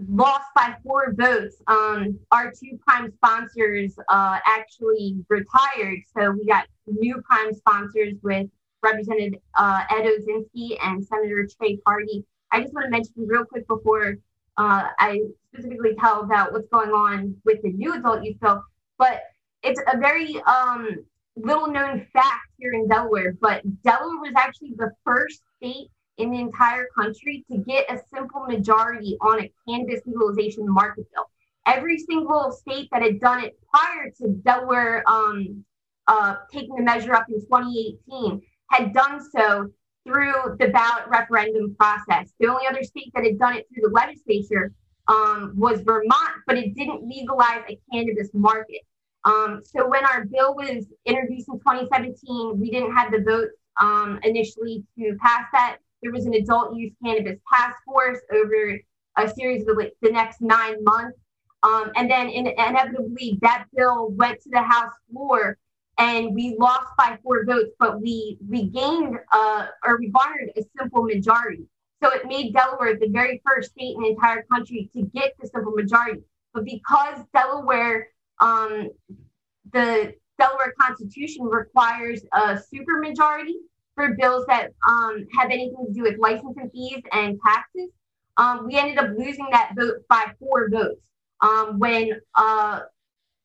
[0.08, 5.98] lost by four votes, um, our two prime sponsors uh, actually retired.
[6.16, 8.46] So we got new prime sponsors with
[8.80, 12.22] Representative uh, Ed Osienski and Senator Trey Paradee.
[12.52, 14.14] I just want to mention real quick before
[14.56, 15.20] uh, I
[15.52, 18.62] specifically tell about what's going on with the new adult use bill,
[18.98, 19.22] but
[19.64, 24.92] it's a very um, little known fact here in Delaware, but Delaware was actually the
[25.04, 30.64] first state in the entire country to get a simple majority on a cannabis legalization
[30.68, 31.24] market bill.
[31.66, 35.64] Every single state that had done it prior to Delaware um,
[36.06, 39.70] uh, taking the measure up in 2018 had done so
[40.06, 42.32] through the ballot referendum process.
[42.38, 44.72] The only other state that had done it through the legislature
[45.08, 48.82] um, was Vermont, but it didn't legalize a cannabis market.
[49.24, 54.20] Um, so when our bill was introduced in 2017, we didn't have the votes um,
[54.22, 55.78] initially to pass that.
[56.04, 58.78] There was an adult use cannabis task force over
[59.16, 61.18] a series of the, the next nine months.
[61.62, 65.56] Um, and then in, inevitably, that bill went to the House floor
[65.96, 70.62] and we lost by four votes, but we we gained uh, or we garnered a
[70.76, 71.64] simple majority.
[72.02, 75.48] So it made Delaware the very first state in the entire country to get the
[75.48, 76.20] simple majority.
[76.52, 78.08] But because Delaware,
[78.40, 78.90] um,
[79.72, 83.54] the Delaware Constitution requires a supermajority
[83.94, 87.90] for bills that um, have anything to do with licensing fees and taxes,
[88.36, 91.00] um, we ended up losing that vote by four votes.
[91.40, 92.80] Um, when uh,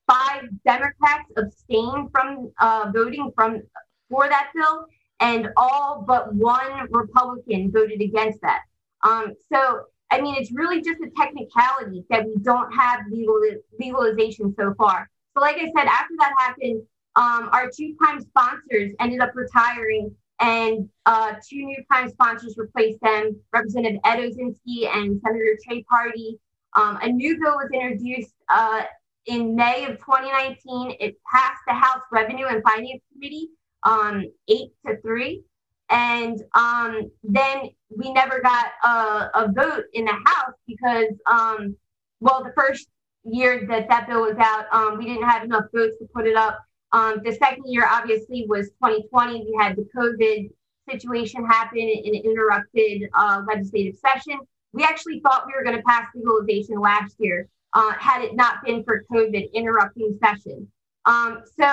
[0.10, 3.62] five Democrats abstained from uh, voting from
[4.10, 4.86] for that bill,
[5.20, 8.62] and all but one Republican voted against that.
[9.04, 9.82] Um, so,
[10.12, 13.40] I mean, it's really just a technicality that we don't have legal
[13.80, 15.10] legalization so far.
[15.36, 16.82] So, like I said, after that happened,
[17.16, 23.00] um, our two time sponsors ended up retiring, and uh, two new prime sponsors replaced
[23.02, 26.38] them Representative Ed Osienski and Senator Trey Paradee.
[26.76, 28.84] Um, a new bill was introduced uh,
[29.26, 30.96] in May of 2019.
[31.00, 33.50] It passed the House Revenue and Finance Committee
[33.84, 35.44] um, eight to three.
[35.90, 41.76] And um, then we never got a, a, vote in the House because, um,
[42.20, 42.88] well, the first
[43.24, 46.36] year that that bill was out, um, we didn't have enough votes to put it
[46.36, 46.60] up.
[46.92, 49.46] Um, the second year, obviously, was 2020.
[49.46, 50.50] We had the COVID
[50.90, 54.40] situation happen and it interrupted uh, legislative session.
[54.74, 58.64] We actually thought we were going to pass legalization last year uh, had it not
[58.64, 60.68] been for COVID interrupting session.
[61.06, 61.72] Um, so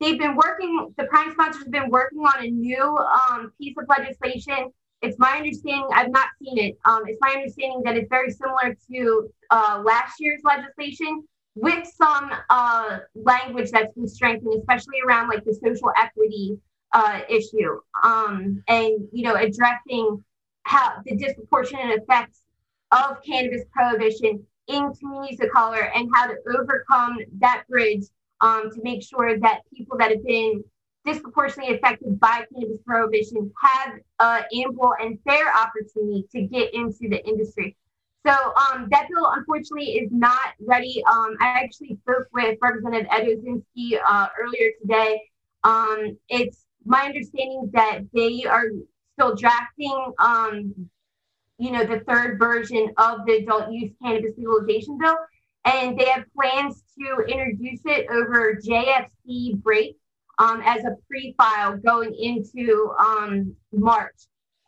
[0.00, 2.98] they've been working, the prime sponsors have been working on a new
[3.30, 4.70] um, piece of legislation.
[5.02, 6.78] It's my understanding, I've not seen it.
[6.84, 11.24] Um, it's my understanding that it's very similar to uh, last year's legislation
[11.60, 16.58] with some uh, language that's been strengthened, especially around like the social equity
[16.92, 20.24] uh, issue um, and, you know, addressing
[20.62, 22.40] how the disproportionate effects
[22.92, 28.04] of cannabis prohibition in communities of color and how to overcome that bridge
[28.40, 30.64] um, to make sure that people that have been
[31.04, 37.22] disproportionately affected by cannabis prohibition have uh, ample and fair opportunity to get into the
[37.26, 37.76] industry.
[38.26, 41.02] So um, that bill, unfortunately, is not ready.
[41.10, 45.22] Um, I actually spoke with Representative Ed Osienski uh, earlier today.
[45.64, 48.66] Um, it's my understanding that they are
[49.16, 50.74] still drafting um,
[51.60, 55.16] you know, the third version of the adult use cannabis legalization bill.
[55.66, 59.96] And they have plans to introduce it over JFC break
[60.38, 64.16] um, as a pre-file going into um, March.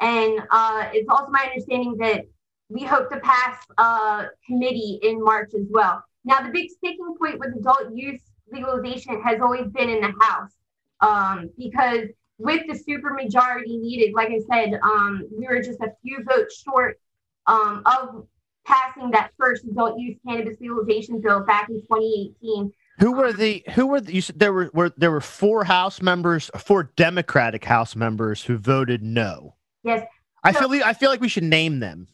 [0.01, 2.27] And uh, it's also my understanding that
[2.73, 6.03] we hope to pass a committee in March as well.
[6.25, 10.53] Now, the big sticking point with adult use legalization has always been in the House
[11.01, 12.09] um, because
[12.39, 16.99] with the supermajority needed, like I said, um, we were just a few votes short
[17.47, 18.27] um, of
[18.65, 22.73] passing that first adult use cannabis legalization bill back in 2018.
[22.99, 26.01] Who were the who were the, you said there were, were there were four House
[26.01, 29.57] members, four Democratic House members who voted no.
[29.83, 30.07] Yes.
[30.45, 32.09] I feel I feel like we should name them.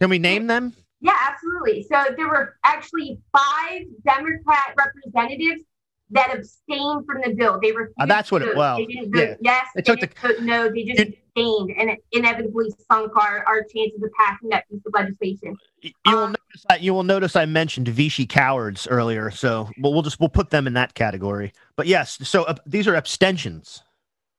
[0.00, 0.74] Can we name them?
[1.00, 1.82] Yeah, absolutely.
[1.84, 5.62] So there were actually five Democrat representatives
[6.10, 7.58] that abstained from the bill.
[7.62, 7.94] They refused.
[8.00, 8.56] Uh, that's what it.
[8.56, 9.34] Well, they didn't vote yeah.
[9.40, 9.66] yes.
[9.74, 10.70] They, took the vote no.
[10.70, 14.80] They just it, abstained, and it inevitably sunk our, our chances of passing that piece
[14.86, 15.56] of legislation.
[15.82, 19.92] You um, will notice that you will notice I mentioned Vichy cowards earlier, so we'll,
[19.92, 21.52] we'll just we'll put them in that category.
[21.76, 23.82] But yes, so uh, these are abstentions.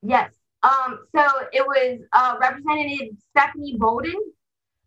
[0.01, 0.31] Yes.
[0.63, 0.99] Um.
[1.15, 4.15] So it was uh, Representative Stephanie Bolden,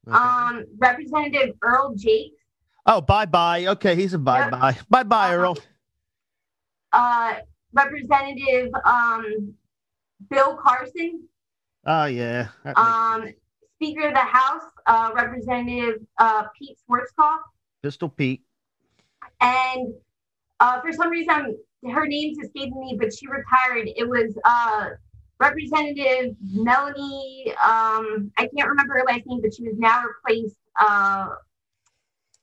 [0.06, 0.16] okay.
[0.16, 2.36] um, Representative Earl Jaques.
[2.84, 3.66] Oh, bye bye.
[3.66, 4.76] Okay, he's a bye bye.
[4.90, 5.56] Bye bye, Earl
[6.92, 7.34] uh,
[7.72, 9.54] Representative um,
[10.30, 11.24] Bill Carson.
[11.86, 12.48] Oh yeah.
[12.76, 13.28] Um,
[13.76, 17.38] Speaker of the House, uh, Representative uh, Pete Schwarzkopf.
[17.82, 18.42] Pistol Pete.
[19.40, 19.92] And
[20.60, 21.58] uh, for some reason,
[21.90, 23.88] her name's escaping me, but she retired.
[23.96, 24.90] It was uh,
[25.42, 27.52] Representative Melanie.
[27.62, 30.56] Um, I can't remember her last name, but she was now replaced.
[30.80, 31.30] Uh,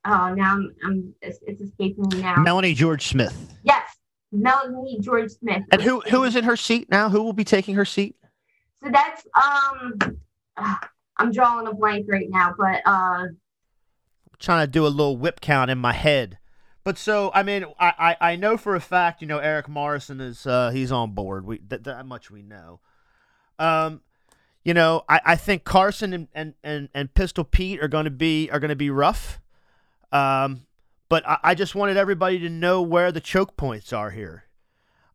[0.05, 2.35] oh, now I'm, I'm it's, it's escaping me now.
[2.38, 3.55] Melanie George Smith.
[3.63, 3.95] Yes,
[4.33, 5.63] Melanie George Smith.
[5.71, 7.09] And who who is in her seat now?
[7.09, 8.17] Who will be taking her seat?
[8.83, 9.97] So that's um,
[11.17, 13.27] I'm drawing a blank right now, but uh,
[14.39, 16.37] trying to do a little whip count in my head.
[16.83, 20.19] But so I mean, I, I, I know for a fact, you know, Eric Morrison
[20.19, 21.45] is uh, he's on board.
[21.45, 22.81] We that, that much we know.
[23.60, 24.01] Um,
[24.63, 28.12] you know, I, I think Carson and, and, and, and Pistol Pete are going to
[28.12, 29.39] be are going to be rough.
[30.12, 30.62] Um,
[31.07, 34.45] but I, I just wanted everybody to know where the choke points are here.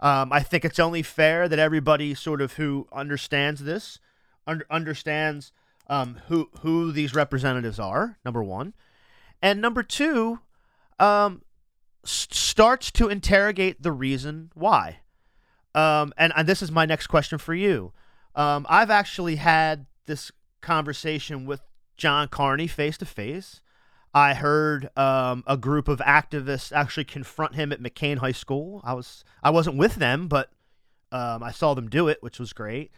[0.00, 3.98] Um, I think it's only fair that everybody sort of who understands this
[4.46, 5.52] under, understands
[5.88, 8.18] um, who who these representatives are.
[8.24, 8.74] Number one,
[9.40, 10.40] and number two,
[10.98, 11.42] um,
[12.04, 15.00] s- starts to interrogate the reason why.
[15.74, 17.92] Um, and, and this is my next question for you.
[18.34, 21.60] Um, I've actually had this conversation with
[21.96, 23.60] John Carney face to face.
[24.12, 28.80] I heard um, a group of activists actually confront him at McKean High School.
[28.84, 30.50] I was I wasn't with them, but
[31.10, 32.92] um, I saw them do it, which was great.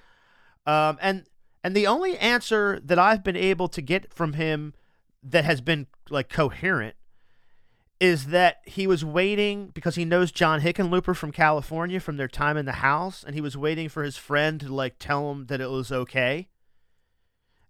[0.66, 1.24] Um, and
[1.64, 4.74] and the only answer that I've been able to get from him
[5.22, 6.96] that has been like coherent
[7.98, 12.56] is that he was waiting because he knows John Hickenlooper from California from their time
[12.56, 15.60] in the house, and he was waiting for his friend to like tell him that
[15.60, 16.48] it was okay.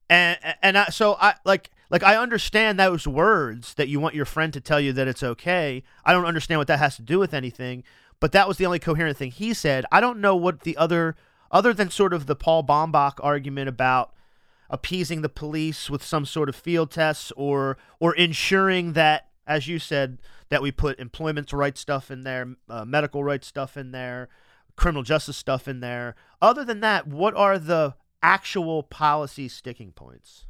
[0.08, 4.24] And and I, so I like like I understand those words that you want your
[4.24, 5.82] friend to tell you that it's okay.
[6.04, 7.84] I don't understand what that has to do with anything,
[8.20, 9.84] but that was the only coherent thing he said.
[9.92, 11.16] I don't know what the other
[11.50, 14.12] other than sort of the Paul Baumbach argument about
[14.68, 19.78] appeasing the police with some sort of field tests or or ensuring that as you
[19.78, 20.18] said
[20.49, 24.28] that we put employment rights stuff in there uh, medical rights stuff in there
[24.76, 26.14] criminal justice stuff in there.
[26.40, 30.47] Other than that what are the actual policy sticking points?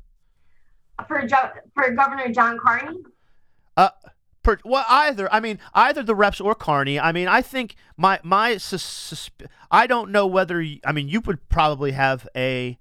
[1.07, 2.99] For jo- for governor john carney?
[3.77, 3.91] Uh
[4.43, 6.99] per, well either i mean either the reps or carney.
[6.99, 9.31] I mean i think my my sus-
[9.71, 12.79] i don't know whether you, i mean you would probably have a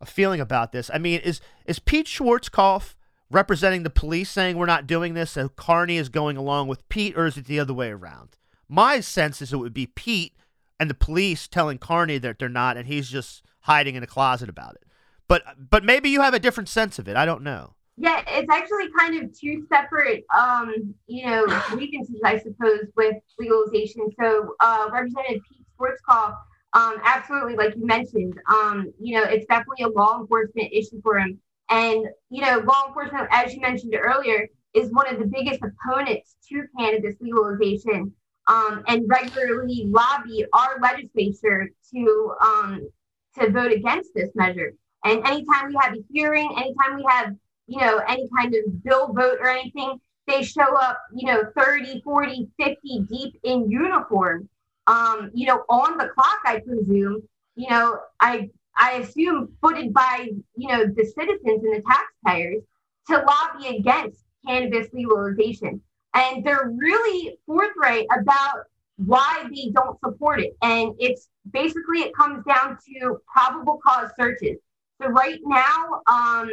[0.00, 0.90] a feeling about this.
[0.92, 2.94] I mean, is is Pete Schwarzkopf
[3.30, 7.16] representing the police saying we're not doing this and Carney is going along with Pete,
[7.16, 8.36] or is it the other way around?
[8.68, 10.34] My sense is it would be Pete
[10.78, 14.48] and the police telling Carney that they're not, and he's just hiding in a closet
[14.48, 14.84] about it.
[15.28, 17.16] But but maybe you have a different sense of it.
[17.16, 17.74] I don't know.
[17.96, 24.10] Yeah, it's actually kind of two separate, um, you know, grievances, I suppose, with legalization.
[24.20, 26.36] So, uh, Representative Pete Schwarzkopf
[26.76, 31.18] um, absolutely, like you mentioned, um, you know, it's definitely a law enforcement issue for
[31.18, 31.38] him.
[31.70, 36.36] And, you know, law enforcement, as you mentioned earlier, is one of the biggest opponents
[36.48, 38.12] to cannabis legalization
[38.46, 42.88] um, and regularly lobby our legislature to um,
[43.38, 44.74] to vote against this measure.
[45.04, 47.34] And anytime we have a hearing, anytime we have,
[47.66, 52.00] you know, any kind of bill vote or anything, they show up, you know, 30,
[52.02, 54.48] 40, 50 deep in uniform
[54.86, 57.22] um, you know, on the clock, I presume,
[57.56, 62.62] you know, I I assume footed by, you know, the citizens and the taxpayers
[63.08, 65.80] to lobby against cannabis legalization.
[66.14, 68.64] And they're really forthright about
[68.96, 70.56] why they don't support it.
[70.62, 74.56] And it's basically it comes down to probable cause searches.
[75.00, 76.50] So right now, um,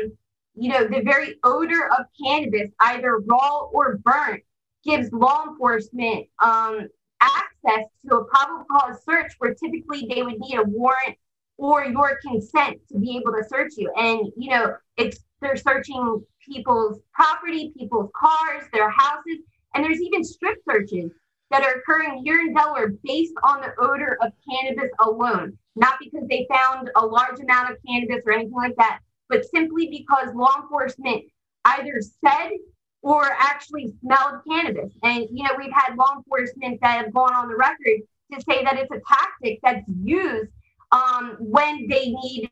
[0.55, 4.43] you know, the very odor of cannabis, either raw or burnt,
[4.83, 6.87] gives law enforcement um,
[7.21, 11.17] access to a probable cause search where typically they would need a warrant
[11.57, 13.91] or your consent to be able to search you.
[13.95, 19.39] And you know, it's they're searching people's property, people's cars, their houses,
[19.73, 21.11] and there's even strip searches
[21.51, 25.57] that are occurring here in Delaware based on the odor of cannabis alone.
[25.75, 28.99] Not because they found a large amount of cannabis or anything like that,
[29.29, 31.23] but simply because law enforcement
[31.65, 32.51] either said
[33.01, 34.93] or actually smelled cannabis.
[35.03, 38.01] And, you know, we've had law enforcement that have gone on the record
[38.31, 40.51] to say that it's a tactic that's used
[40.93, 42.49] um, when they need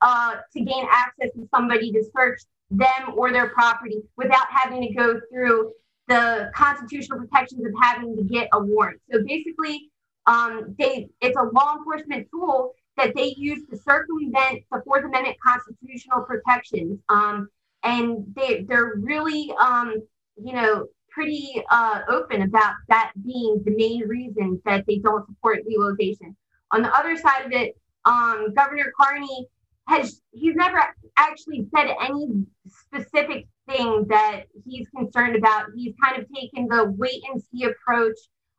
[0.00, 4.94] uh, to gain access to somebody to search them or their property without having to
[4.94, 5.70] go through
[6.08, 9.00] the constitutional protections of having to get a warrant.
[9.12, 9.90] So basically,
[10.26, 15.36] um, they it's a law enforcement tool that they use to circumvent the Fourth Amendment
[15.44, 16.98] constitutional protections.
[17.08, 17.48] Um,
[17.82, 19.94] and they they're really um,
[20.42, 25.60] you know pretty uh, open about that being the main reason that they don't support
[25.66, 26.34] legalization.
[26.74, 29.46] On the other side of it, um, Governor Carney
[29.86, 30.82] has he's never
[31.16, 35.66] actually said any specific thing that he's concerned about.
[35.76, 38.16] He's kind of taken the wait and see approach.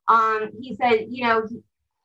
[0.07, 1.59] Um, he said, you know, he,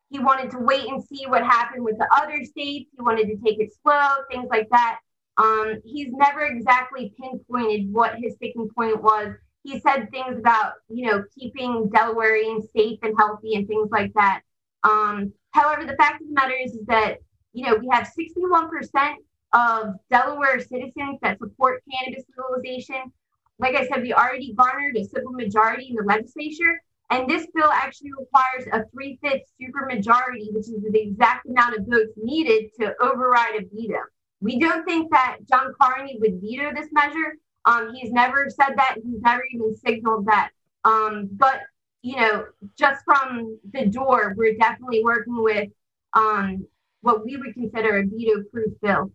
[0.08, 2.90] he wanted to wait and see what happened with the other states.
[2.90, 4.98] He wanted to take it slow, things like that.
[5.36, 9.28] Um, he's never exactly pinpointed what his sticking point was.
[9.62, 14.40] He said things about, you know, keeping Delawareans safe and healthy and things like that.
[14.82, 17.18] Um, however, the fact of the matter is, is that,
[17.52, 19.14] you know, we have 61%
[19.52, 23.12] of Delaware citizens that support cannabis legalization.
[23.58, 26.80] Like I said, we already garnered a simple majority in the legislature.
[27.10, 31.86] And this bill actually requires a three fifths supermajority, which is the exact amount of
[31.86, 33.98] votes needed to override a veto.
[34.40, 37.34] We don't think that John Carney would veto this measure.
[37.64, 38.96] Um, he's never said that.
[39.04, 40.50] He's never even signaled that.
[40.84, 41.60] Um, but
[42.02, 42.46] you know,
[42.78, 45.68] just from the door, we're definitely working with
[46.14, 46.66] um,
[47.02, 49.12] what we would consider a veto-proof bill.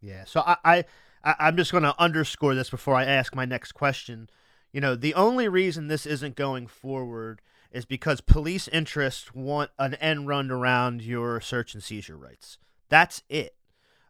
[0.00, 0.24] Yeah.
[0.24, 0.84] So I, I
[1.24, 4.28] I'm just going to underscore this before I ask my next question.
[4.72, 7.40] You know, the only reason this isn't going forward
[7.72, 12.58] is because police interests want an end run around your search and seizure rights.
[12.88, 13.56] That's it.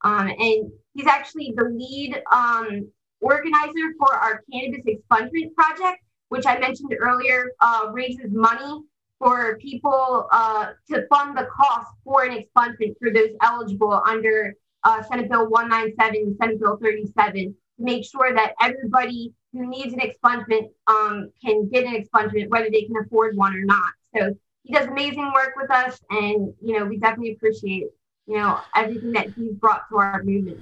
[0.05, 2.87] Um, and he's actually the lead um,
[3.19, 5.99] organizer for our cannabis expungement project
[6.29, 8.81] which I mentioned earlier, uh, raises money
[9.19, 14.53] for people uh, to fund the cost for an expungement for those eligible under
[14.83, 19.99] uh, Senate Bill 197, Senate Bill 37, to make sure that everybody who needs an
[19.99, 23.93] expungement um, can get an expungement, whether they can afford one or not.
[24.15, 27.85] So he does amazing work with us, and you know we definitely appreciate
[28.27, 30.59] you know everything that he's brought to our movement.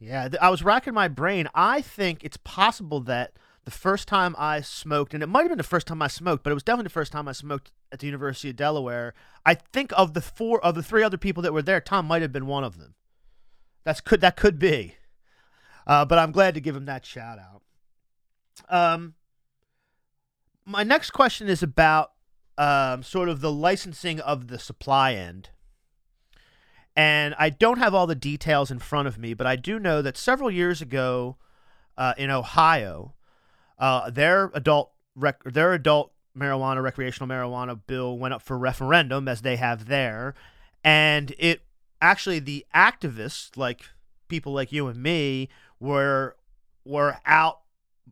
[0.00, 1.48] Yeah, I was racking my brain.
[1.54, 3.32] I think it's possible that
[3.64, 6.44] the first time I smoked, and it might have been the first time I smoked,
[6.44, 9.14] but it was definitely the first time I smoked at the University of Delaware.
[9.46, 12.22] I think of the four of the three other people that were there, Tom might
[12.22, 12.94] have been one of them.
[13.84, 14.96] That's could that could be,
[15.86, 17.62] uh, but I'm glad to give him that shout out.
[18.68, 19.14] Um,
[20.64, 22.12] my next question is about
[22.56, 25.50] um, sort of the licensing of the supply end.
[26.96, 30.00] And I don't have all the details in front of me, but I do know
[30.02, 31.36] that several years ago
[31.98, 33.14] uh, in Ohio,
[33.78, 39.42] uh, their adult rec- their adult marijuana recreational marijuana bill went up for referendum as
[39.42, 40.34] they have there,
[40.82, 41.62] and it
[42.00, 43.82] actually the activists like
[44.28, 45.48] people like you and me
[45.80, 46.36] were
[46.84, 47.60] were out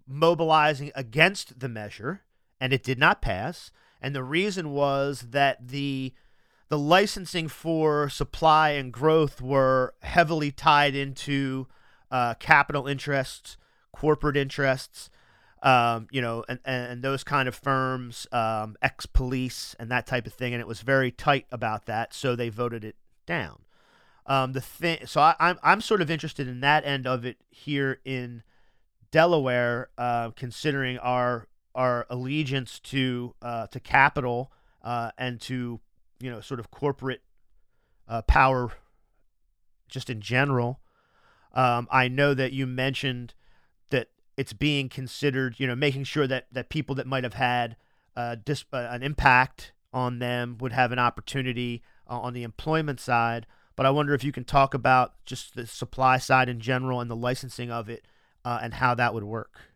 [0.07, 2.23] mobilizing against the measure,
[2.61, 3.71] and it did not pass.
[4.01, 6.13] And the reason was that the
[6.73, 11.67] the licensing for supply and growth were heavily tied into
[12.11, 13.59] uh, capital interests,
[13.93, 15.11] corporate interests,
[15.63, 20.27] um, you know, and, and those kind of firms, um, ex police and that type
[20.27, 20.55] of thing.
[20.55, 22.15] And it was very tight about that.
[22.15, 22.97] So they voted it
[23.27, 23.65] down.
[24.25, 27.37] Um, the thing, so I, I'm, I'm sort of interested in that end of it
[27.51, 28.45] here in
[29.11, 34.51] Delaware, uh, considering our, our allegiance to, uh, to capital,
[34.83, 35.81] uh, and to,
[36.23, 37.23] you know, sort of corporate,
[38.09, 38.73] uh, power
[39.89, 40.81] just in general.
[41.53, 43.35] Um, I know that you mentioned
[43.91, 47.77] that it's being considered, you know, making sure that that people that might have had
[48.17, 53.01] uh, dis- uh, an impact on them would have an opportunity uh, on the employment
[53.01, 53.47] side.
[53.77, 57.11] But I wonder if you can talk about just the supply side in general and
[57.11, 58.07] the licensing of it
[58.45, 59.72] uh, and how that would work.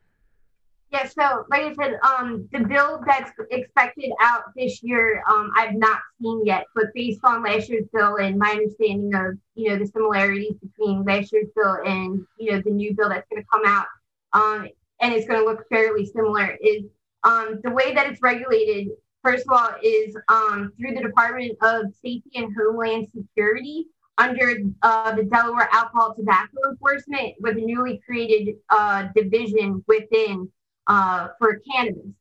[0.97, 5.75] Yeah, so like I said, um, the bill that's expected out this year, um, I've
[5.75, 6.65] not seen yet.
[6.75, 11.05] But based on last year's bill and my understanding of you know the similarities between
[11.05, 13.87] last year's bill and you know the new bill that's going to come out,
[14.33, 14.69] um,
[15.03, 16.85] and it's going to look fairly similar, is
[17.25, 18.89] um, the way that it's regulated,
[19.23, 23.87] first of all, is um, through the Department of Safety and Homeland Security
[24.17, 30.51] under uh, the Delaware Alcohol Tobacco Enforcement with a newly created uh, division within
[30.87, 32.12] uh, for cannabis.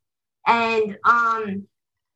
[0.47, 1.68] And um,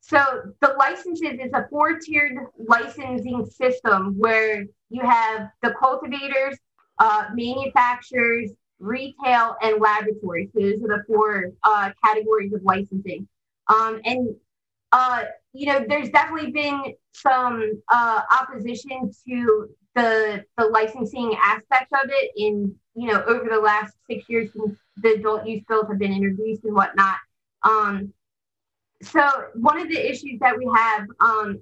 [0.02, 0.20] so
[0.62, 2.38] the licenses is a four tiered
[2.68, 6.58] licensing system where you have the cultivators,
[7.00, 10.50] uh, manufacturers, retail, and laboratory.
[10.54, 13.28] So those are the four uh, categories of licensing.
[13.68, 14.36] Um, and
[14.92, 15.24] uh,
[15.54, 19.70] you know, there's definitely been some uh, opposition to
[20.00, 24.78] the the licensing aspect of it in you know over the last six years since
[24.98, 27.16] the adult use bills have been introduced and whatnot.
[27.64, 28.14] Um,
[29.02, 29.22] so
[29.56, 31.60] one of the issues that we have um,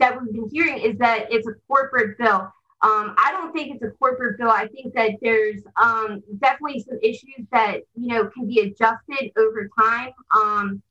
[0.00, 2.52] that we've been hearing is that it's a corporate bill.
[2.80, 4.50] Um, I don't think it's a corporate bill.
[4.50, 9.68] I think that there's um, definitely some issues that you know can be adjusted over
[9.78, 10.12] time.
[10.36, 10.82] Um,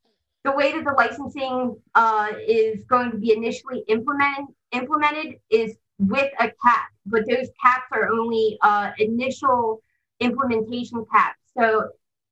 [0.43, 6.31] the way that the licensing uh, is going to be initially implemented implemented is with
[6.39, 9.81] a cap, but those caps are only uh, initial
[10.19, 11.39] implementation caps.
[11.57, 11.89] So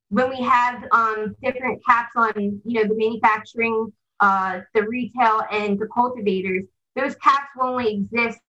[0.09, 5.80] when we have um, different caps on, you know, the manufacturing, uh, the retail, and
[5.80, 6.63] the cultivators,
[6.95, 8.39] those caps will only exist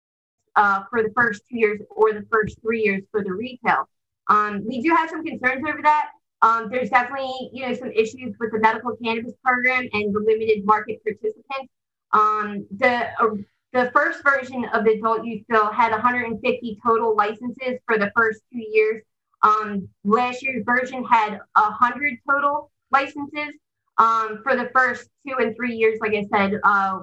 [0.54, 3.88] uh, for the first two years or the first three years for the retail.
[4.28, 6.10] Um, we do have some concerns over that.
[6.42, 10.64] Um, there's definitely, you know, some issues with the medical cannabis program and the limited
[10.64, 11.72] market participants.
[12.12, 13.36] Um, the uh,
[13.76, 18.40] the first version of the adult use bill had 150 total licenses for the first
[18.52, 19.02] two years.
[19.42, 23.54] Um, last year's version had 100 total licenses
[23.98, 26.58] um, for the first two and three years, like I said.
[26.64, 27.00] Uh,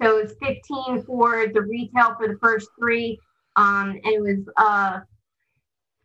[0.00, 3.18] so it's 15 for the retail for the first three.
[3.56, 5.00] Um, and it was, uh,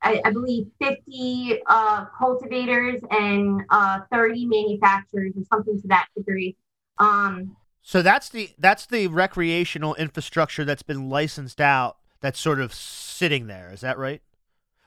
[0.02, 6.56] I, I, believe, 50 uh, cultivators and uh, 30 manufacturers or something to that degree.
[7.00, 7.56] Um,
[7.88, 13.48] so that's the that's the recreational infrastructure that's been licensed out that's sort of sitting
[13.48, 13.72] there.
[13.72, 14.22] Is that right?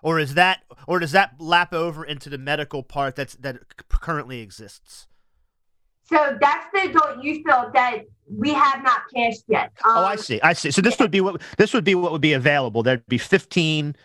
[0.02, 3.56] Or is that or does that lap over into the medical part that's that
[3.88, 5.08] currently exists?
[6.02, 9.72] So that's the adult use bill that we have not passed yet.
[9.82, 10.38] Um, oh, I um, see.
[10.42, 10.70] I see.
[10.70, 12.82] So this would be what this would be what would be available.
[12.82, 13.96] There'd be 15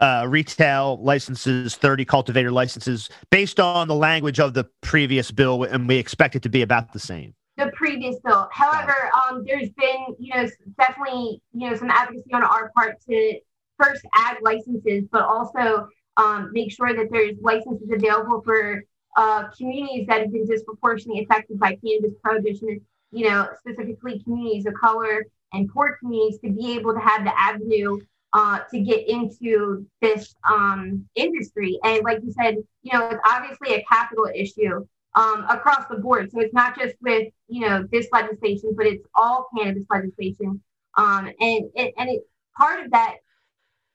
[0.00, 5.86] uh, retail licenses, 30 cultivator licenses, based on the language of the previous bill, and
[5.86, 7.34] we expect it to be about the same
[7.64, 8.48] the previous bill.
[8.50, 10.48] However, um, there's been, you know,
[10.78, 13.38] definitely, you know, some advocacy on our part to
[13.78, 18.82] first add licenses, but also um, make sure that there's licenses available for
[19.16, 24.74] uh, communities that have been disproportionately affected by cannabis prohibition, you know, specifically communities of
[24.74, 27.98] color and poor communities to be able to have the avenue
[28.32, 31.78] uh, to get into this um, industry.
[31.84, 36.30] And like you said, you know, it's obviously a capital issue um, across the board.
[36.30, 40.60] So it's not just with you know this legislation, but it's all cannabis legislation.
[40.96, 42.22] Um, and it, and it
[42.56, 43.16] part of that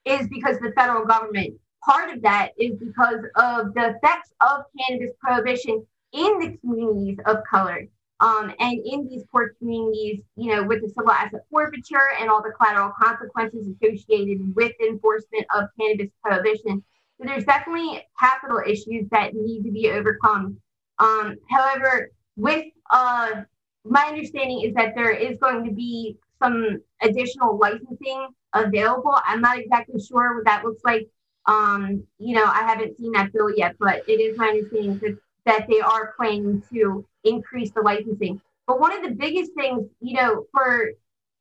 [0.06, 1.56] is because the federal government.
[1.86, 7.38] Part of that is because of the effects of cannabis prohibition in the communities of
[7.50, 7.88] color.
[8.20, 12.42] Um, and in these poor communities, you know, with the civil asset forfeiture and all
[12.42, 16.84] the collateral consequences associated with enforcement of cannabis prohibition.
[17.20, 20.58] So there's definitely capital issues that need to be overcome
[21.00, 23.44] um, however, with uh,
[23.86, 29.16] my understanding is that there is going to be some additional licensing available.
[29.26, 31.08] I'm not exactly sure what that looks like.
[31.46, 35.18] Um, you know, I haven't seen that bill yet, but it is my understanding that,
[35.46, 38.42] that they are planning to increase the licensing.
[38.68, 40.92] But one of the biggest things, you know, for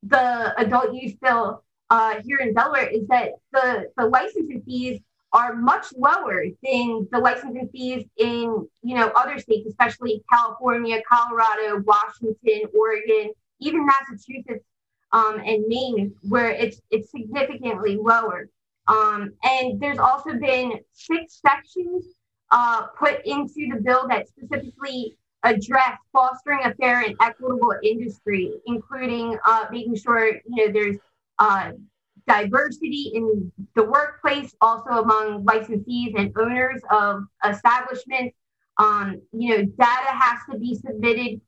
[0.04, 5.00] the adult use bill uh, here in Delaware is that the, the licensing fees
[5.36, 11.82] are much lower than the licensing fees in you know other states, especially California, Colorado,
[11.82, 14.64] Washington, Oregon, even Massachusetts
[15.12, 18.48] um, and Maine, where it's it's significantly lower.
[18.88, 22.04] Um, and there's also been six sections
[22.50, 29.36] uh, put into the bill that specifically address fostering a fair and equitable industry, including
[29.44, 30.96] uh, making sure you know there's
[31.38, 31.72] uh,
[32.26, 38.36] diversity in the workplace, also among licensees and owners of establishments.
[38.78, 41.40] Um, you know, data has to be submitted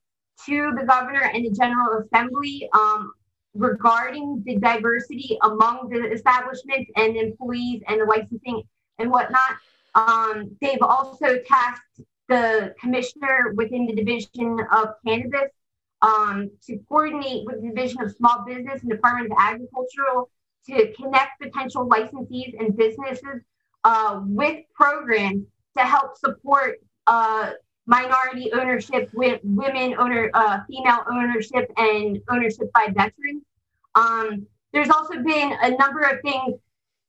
[0.45, 3.13] to the governor and the General Assembly um,
[3.53, 8.63] regarding the diversity among the establishments and employees and the licensing
[8.97, 9.57] and whatnot.
[9.95, 15.51] Um, they've also tasked the commissioner within the Division of Cannabis
[16.01, 20.29] um, to coordinate with the Division of Small Business and Department of Agricultural
[20.69, 23.41] to connect potential licensees and businesses
[23.83, 25.45] uh, with programs
[25.77, 27.51] to help support uh,
[27.85, 33.43] minority ownership, with women owner, uh, female ownership, and ownership by veterans.
[33.95, 36.55] Um, there's also been a number of things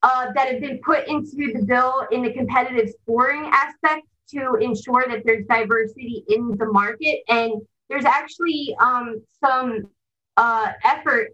[0.02, 5.04] uh, that have been put into the bill in the competitive scoring aspect to ensure
[5.08, 7.20] that there's diversity in the market.
[7.28, 9.88] And there's actually um, some
[10.36, 11.30] uh, effort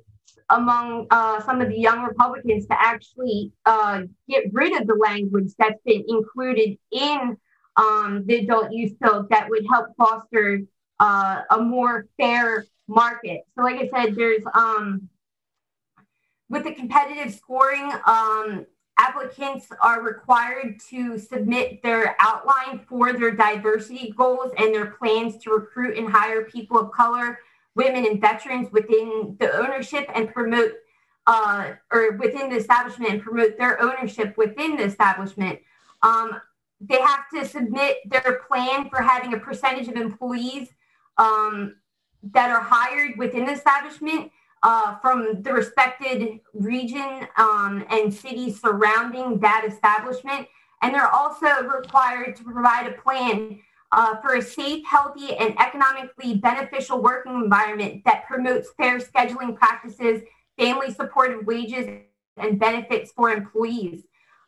[0.51, 5.53] among uh, some of the young Republicans to actually uh, get rid of the language
[5.59, 7.37] that's been included in
[7.77, 10.61] um, the adult use bill that would help foster
[11.01, 13.43] uh, a more fair market.
[13.57, 15.09] So, like I said, there's um,
[16.49, 18.67] with the competitive scoring, um,
[18.99, 25.51] applicants are required to submit their outline for their diversity goals and their plans to
[25.51, 27.39] recruit and hire people of color,
[27.77, 30.73] women, and veterans within the ownership and promote
[31.27, 35.59] uh, or within the establishment and promote their ownership within the establishment.
[36.03, 36.41] Um,
[36.81, 40.69] they have to submit their plan for having a percentage of employees
[41.19, 41.77] um,
[42.33, 44.31] that are hired within the establishment
[44.63, 50.47] uh, from the respected region um, and cities surrounding that establishment.
[50.83, 53.61] And they're also required to provide a plan
[53.93, 60.23] uh, for a safe, healthy, and economically beneficial working environment that promotes fair scheduling practices,
[60.59, 61.87] family supported wages,
[62.37, 64.05] and benefits for employees.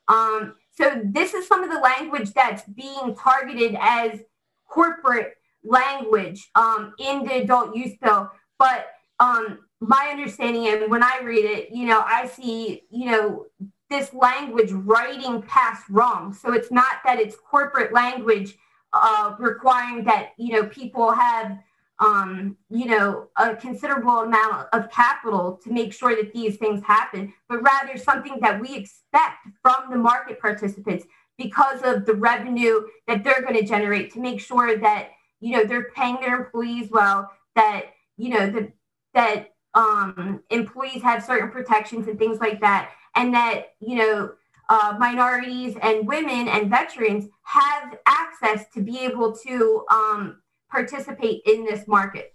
[0.09, 4.21] Um, so, this is some of the language that's being targeted as
[4.69, 5.35] corporate
[5.65, 8.31] language um, in the adult use bill.
[8.59, 8.87] But
[9.21, 13.47] um, my understanding and when I read it, you know, I see, you know,
[13.91, 16.33] this language writing past wrong.
[16.35, 18.57] So it's not that it's corporate language
[18.93, 21.59] uh, requiring that, you know, people have,
[22.01, 27.33] um, you know, a considerable amount of capital to make sure that these things happen,
[27.49, 31.05] but rather something that we expect from the market participants
[31.37, 35.11] because of the revenue that they're going to generate to make sure that,
[35.41, 37.87] you know, they're paying their employees well, that,
[38.17, 38.73] you know, the,
[39.15, 44.33] that um, employees have certain protections and things like that, and that you know
[44.69, 50.41] uh, minorities and women and veterans have access to be able to um,
[50.71, 52.33] participate in this market.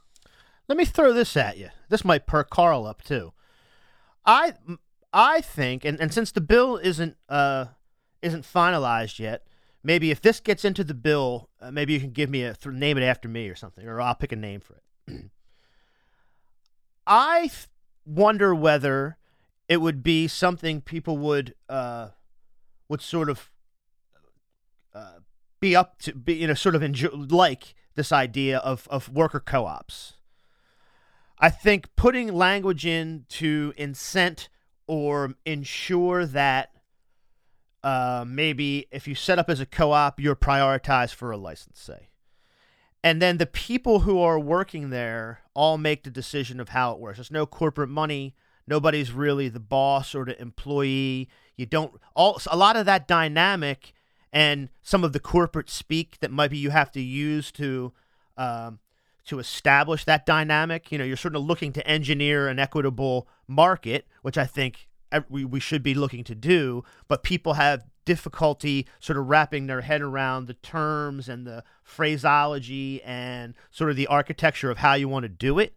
[0.68, 1.70] Let me throw this at you.
[1.90, 3.34] This might perk Carl up too.
[4.26, 4.54] I
[5.12, 7.66] I think, and, and since the bill isn't uh,
[8.22, 9.46] isn't finalized yet,
[9.84, 12.74] maybe if this gets into the bill, uh, maybe you can give me a th-
[12.74, 15.26] name it after me or something, or I'll pick a name for it.
[17.08, 17.68] I th-
[18.06, 19.18] wonder whether
[19.68, 22.10] it would be something people would uh,
[22.94, 23.50] would sort of
[24.94, 25.18] uh,
[25.60, 29.40] be up to be you know sort of enjoy, like this idea of of worker
[29.40, 30.14] co-ops.
[31.40, 34.48] I think putting language in to incent
[34.86, 36.70] or ensure that
[37.84, 42.10] uh, maybe if you set up as a co-op, you're prioritized for a license, say
[43.04, 47.00] and then the people who are working there all make the decision of how it
[47.00, 47.18] works.
[47.18, 48.36] There's no corporate money.
[48.68, 51.28] Nobody's really the boss or the employee.
[51.58, 53.94] You don't all a lot of that dynamic
[54.32, 57.94] and some of the corporate speak that maybe you have to use to
[58.38, 58.80] um,
[59.26, 60.92] to establish that dynamic.
[60.92, 64.88] You know, you're sort of looking to engineer an equitable market, which I think
[65.30, 66.84] we, we should be looking to do.
[67.08, 73.02] But people have difficulty sort of wrapping their head around the terms and the phraseology
[73.04, 75.76] and sort of the architecture of how you want to do it.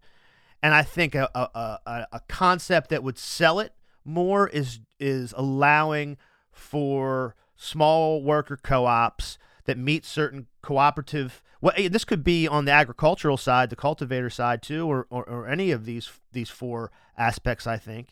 [0.62, 3.74] And I think a, a, a, a concept that would sell it
[4.04, 6.16] more is is allowing
[6.52, 13.36] for small worker co-ops that meet certain cooperative well this could be on the agricultural
[13.36, 17.76] side the cultivator side too or, or, or any of these these four aspects i
[17.76, 18.08] think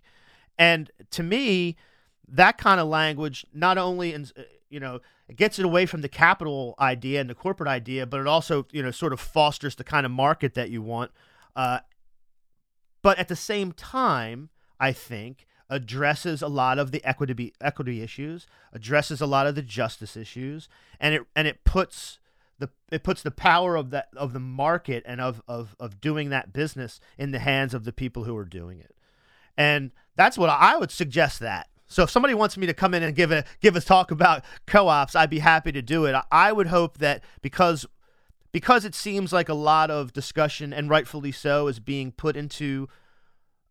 [0.58, 1.76] and to me
[2.26, 6.02] that kind of language not only in, uh, you know it gets it away from
[6.02, 9.76] the capital idea and the corporate idea, but it also you know sort of fosters
[9.76, 11.10] the kind of market that you want.
[11.56, 11.78] Uh,
[13.02, 18.46] but at the same time, I think addresses a lot of the equity equity issues,
[18.72, 20.68] addresses a lot of the justice issues,
[21.00, 22.18] and it and it puts
[22.58, 26.30] the it puts the power of that of the market and of, of of doing
[26.30, 28.94] that business in the hands of the people who are doing it.
[29.56, 33.02] And that's what I would suggest that so if somebody wants me to come in
[33.02, 36.16] and give a give a talk about co-ops, I'd be happy to do it.
[36.30, 37.86] I would hope that because
[38.52, 42.88] because it seems like a lot of discussion and rightfully so is being put into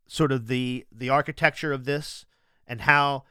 [0.08, 2.26] sort of the the architecture of this
[2.68, 3.24] and how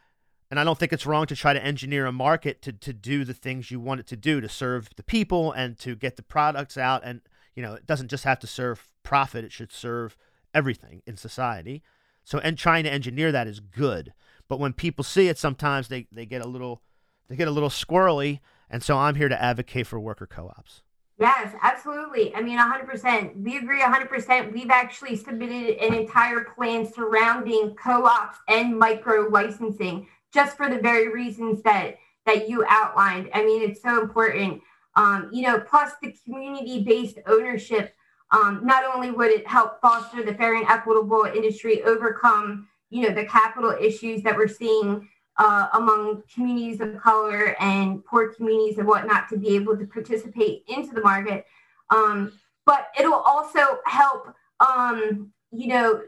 [0.51, 3.25] and I don't think it's wrong to try to engineer a market to, to do
[3.25, 6.23] the things you want it to do to serve the people and to get the
[6.23, 7.03] products out.
[7.05, 7.23] And
[7.55, 9.45] you know it doesn't just have to serve profit.
[9.45, 10.16] It should serve
[10.55, 11.83] everything in society.
[12.25, 14.12] So and trying to engineer that is good.
[14.49, 16.83] But when people see it, sometimes they, they get a little
[17.29, 20.83] they get a little squirrely, and so I'm here to advocate for worker co-ops.
[21.18, 22.34] Yes, absolutely.
[22.34, 23.36] I mean, 100%.
[23.36, 24.52] We agree 100%.
[24.52, 31.08] We've actually submitted an entire plan surrounding co-ops and micro licensing just for the very
[31.12, 31.96] reasons that
[32.26, 33.28] that you outlined.
[33.34, 34.62] I mean, it's so important.
[34.96, 37.94] Um, you know, plus the community-based ownership.
[38.30, 43.14] Um, not only would it help foster the fair and equitable industry, overcome you know
[43.14, 45.08] the capital issues that we're seeing
[45.39, 50.64] uh, among communities of color and poor communities and whatnot to be able to participate
[50.68, 51.47] into the market.
[51.91, 52.33] Um,
[52.64, 56.03] but it'll also help um, you know,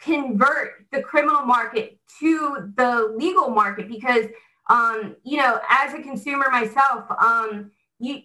[0.00, 4.26] convert the criminal market to the legal market because,
[4.70, 8.22] um, you know, as a consumer myself, um, you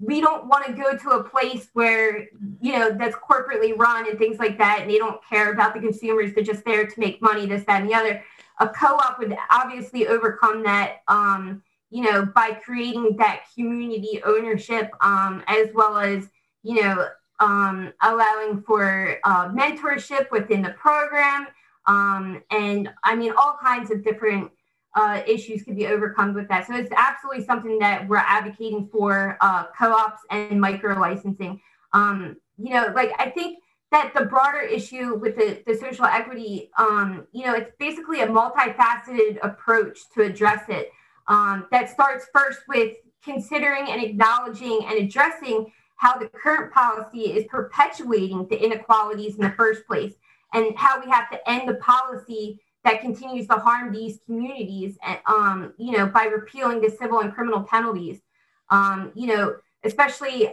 [0.00, 2.28] we don't want to go to a place where
[2.60, 5.80] you know that's corporately run and things like that and they don't care about the
[5.80, 8.22] consumers they're just there to make money this that and the other
[8.60, 15.42] a co-op would obviously overcome that um, you know by creating that community ownership um,
[15.46, 16.28] as well as
[16.62, 17.08] you know
[17.40, 21.46] um, allowing for uh, mentorship within the program
[21.86, 24.50] um, and i mean all kinds of different
[24.94, 26.66] uh, issues could be overcome with that.
[26.66, 31.60] So it's absolutely something that we're advocating for uh, co-ops and micro licensing.
[31.92, 33.58] Um, you know, like I think
[33.94, 38.26] that the broader issue with the, the social equity, um, you know, it's basically a
[38.26, 40.90] multifaceted approach to address it
[41.28, 47.44] um, that starts first with considering and acknowledging and addressing how the current policy is
[47.46, 50.14] perpetuating the inequalities in the first place
[50.54, 55.18] and how we have to end the policy that continues to harm these communities, and
[55.26, 58.20] um, you know, by repealing the civil and criminal penalties.
[58.70, 60.50] Um, you know, especially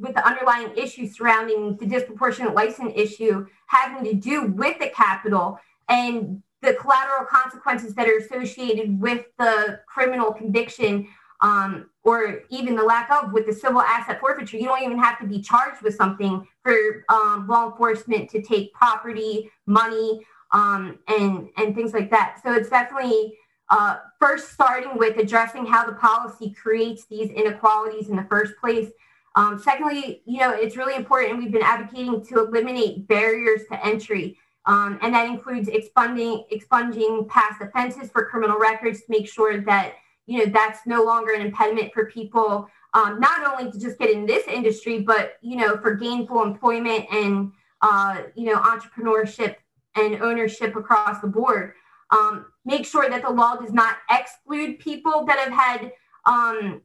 [0.00, 5.58] with the underlying issue surrounding the disproportionate license issue having to do with the capital
[5.88, 11.06] and the collateral consequences that are associated with the criminal conviction
[11.42, 14.58] um, or even the lack of with the civil asset forfeiture.
[14.58, 18.72] You don't even have to be charged with something for um, law enforcement to take
[18.74, 22.40] property, money, um, and and things like that.
[22.42, 23.38] So it's definitely
[23.70, 28.90] uh, first starting with addressing how the policy creates these inequalities in the first place.
[29.36, 33.86] Um, secondly, you know, it's really important, and we've been advocating to eliminate barriers to
[33.86, 34.38] entry.
[34.66, 39.94] Um, and that includes expunging expunging past offenses for criminal records to make sure that
[40.26, 44.10] you know that's no longer an impediment for people um, not only to just get
[44.10, 47.50] in this industry but you know for gainful employment and
[47.80, 49.56] uh, you know entrepreneurship
[49.96, 51.72] and ownership across the board.
[52.10, 55.92] Um, make sure that the law does not exclude people that have had
[56.26, 56.82] um,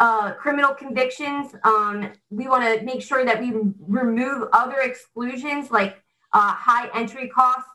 [0.00, 1.54] uh, criminal convictions.
[1.64, 3.52] Um, we want to make sure that we
[3.86, 7.68] remove other exclusions like uh, high entry costs.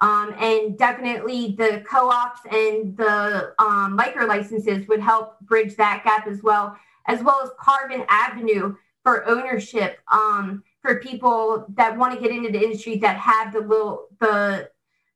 [0.00, 6.26] Um, and definitely the co-ops and the um, micro licenses would help bridge that gap
[6.26, 10.00] as well, as well as carve an avenue for ownership.
[10.10, 14.68] Um, for people that want to get into the industry that have the little the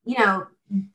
[0.04, 0.46] you know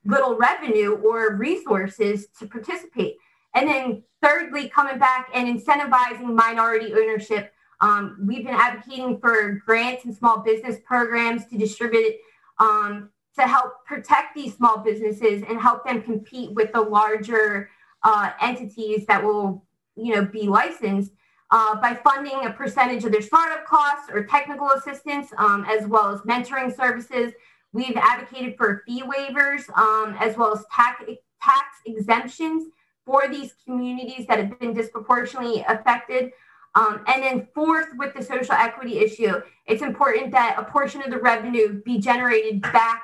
[0.05, 3.17] little revenue or resources to participate
[3.55, 10.05] and then thirdly coming back and incentivizing minority ownership um, we've been advocating for grants
[10.05, 12.13] and small business programs to distribute
[12.59, 17.69] um, to help protect these small businesses and help them compete with the larger
[18.03, 21.11] uh, entities that will you know be licensed
[21.51, 26.07] uh, by funding a percentage of their startup costs or technical assistance, um, as well
[26.13, 27.33] as mentoring services.
[27.73, 31.03] We've advocated for fee waivers um, as well as tax,
[31.41, 32.69] tax exemptions
[33.05, 36.31] for these communities that have been disproportionately affected.
[36.75, 41.09] Um, and then, fourth, with the social equity issue, it's important that a portion of
[41.09, 43.03] the revenue be generated back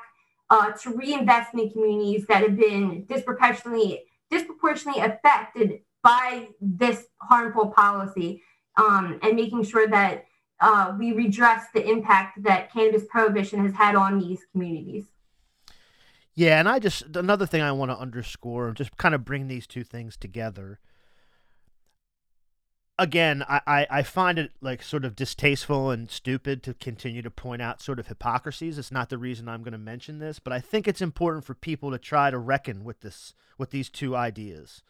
[0.50, 8.42] uh, to reinvest in communities that have been disproportionately disproportionately affected by this harmful policy
[8.76, 10.26] um, and making sure that
[10.60, 15.06] uh, we redress the impact that cannabis prohibition has had on these communities.
[16.38, 19.48] Yeah, and I just another thing I want to underscore, and just kind of bring
[19.48, 20.78] these two things together.
[22.96, 27.30] Again, I, I, I find it like sort of distasteful and stupid to continue to
[27.30, 28.78] point out sort of hypocrisies.
[28.78, 31.54] It's not the reason I'm going to mention this, but I think it's important for
[31.54, 34.84] people to try to reckon with this with these two ideas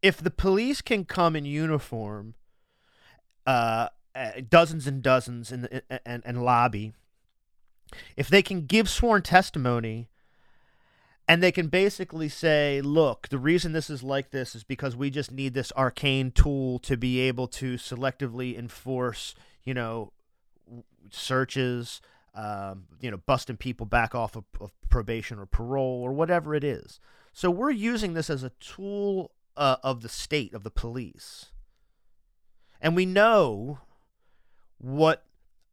[0.00, 2.34] if the police can come in uniform,
[3.46, 6.94] uh, uh, dozens and dozens the, and, and lobby,
[8.16, 10.08] if they can give sworn testimony
[11.32, 15.08] and they can basically say, look, the reason this is like this is because we
[15.08, 20.12] just need this arcane tool to be able to selectively enforce, you know,
[21.08, 22.02] searches,
[22.34, 26.62] um, you know, busting people back off of, of probation or parole or whatever it
[26.62, 27.00] is.
[27.32, 31.46] So we're using this as a tool uh, of the state of the police,
[32.78, 33.78] and we know
[34.76, 35.24] what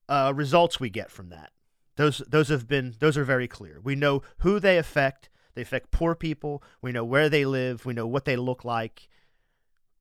[0.07, 1.51] uh, results we get from that.
[1.97, 3.82] Those those have been those are very clear.
[3.84, 5.29] We know who they affect.
[5.56, 6.64] They affect poor people.
[6.82, 7.86] We know where they live.
[7.86, 9.08] We know what they look like.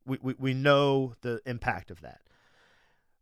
[0.06, 2.20] We, we, we know the impact of that.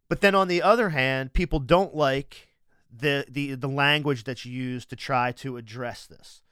[0.08, 2.48] But then on the other hand, people don't like
[2.90, 6.42] the, the, the language that's used to try to address this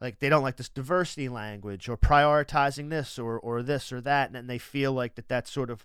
[0.00, 4.30] like they don't like this diversity language or prioritizing this or or this or that,
[4.30, 5.84] and they feel like that that's sort of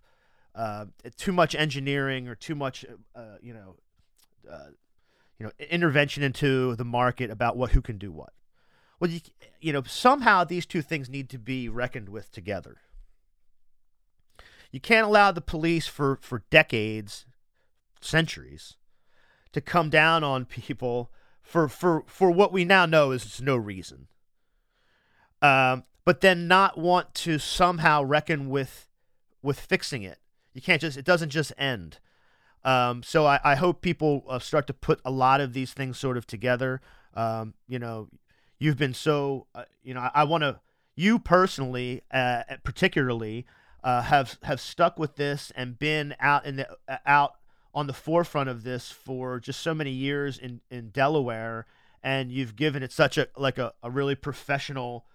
[0.55, 0.85] uh,
[1.17, 3.75] too much engineering or too much, uh, you know,
[4.49, 4.67] uh,
[5.39, 8.33] you you know, intervention into the market about what who can do what.
[9.03, 9.19] Well, you,
[9.59, 12.77] you know, somehow these two things need to be reckoned with together.
[14.71, 17.25] You can't allow the police for, for decades,
[17.99, 18.77] centuries,
[19.51, 24.07] to come down on people for, for, for what we now know is no reason.
[25.41, 28.87] Um, but then not want to somehow reckon with
[29.41, 30.19] with fixing it.
[30.53, 31.99] You can't just it doesn't just end.
[32.63, 35.99] Um, so I, I hope people uh, start to put a lot of these things
[35.99, 36.79] sort of together.
[37.15, 38.07] Um, you know,
[38.63, 40.59] you've been so uh, you know I, I want to
[40.95, 43.45] you personally uh, particularly
[43.83, 47.33] uh, have have stuck with this and been out in the uh, out
[47.75, 51.65] on the forefront of this for just so many years in in Delaware
[52.01, 55.05] and you've given it such a like a, a really professional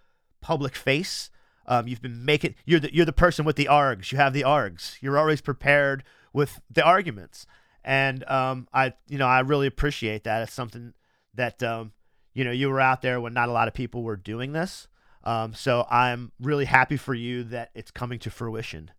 [0.40, 1.30] public face.
[1.66, 4.12] Um, you've been making you're the you're the person with the args.
[4.12, 4.96] You have the args.
[5.00, 7.46] You're always prepared with the arguments.
[7.82, 10.42] And um, I you know I really appreciate that.
[10.42, 10.92] It's something
[11.34, 11.92] that um,
[12.38, 14.88] you know you were out there when not a lot of people were doing this
[15.24, 18.90] um, so I'm really happy for you that it's coming to fruition.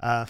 [0.00, 0.26] Uh,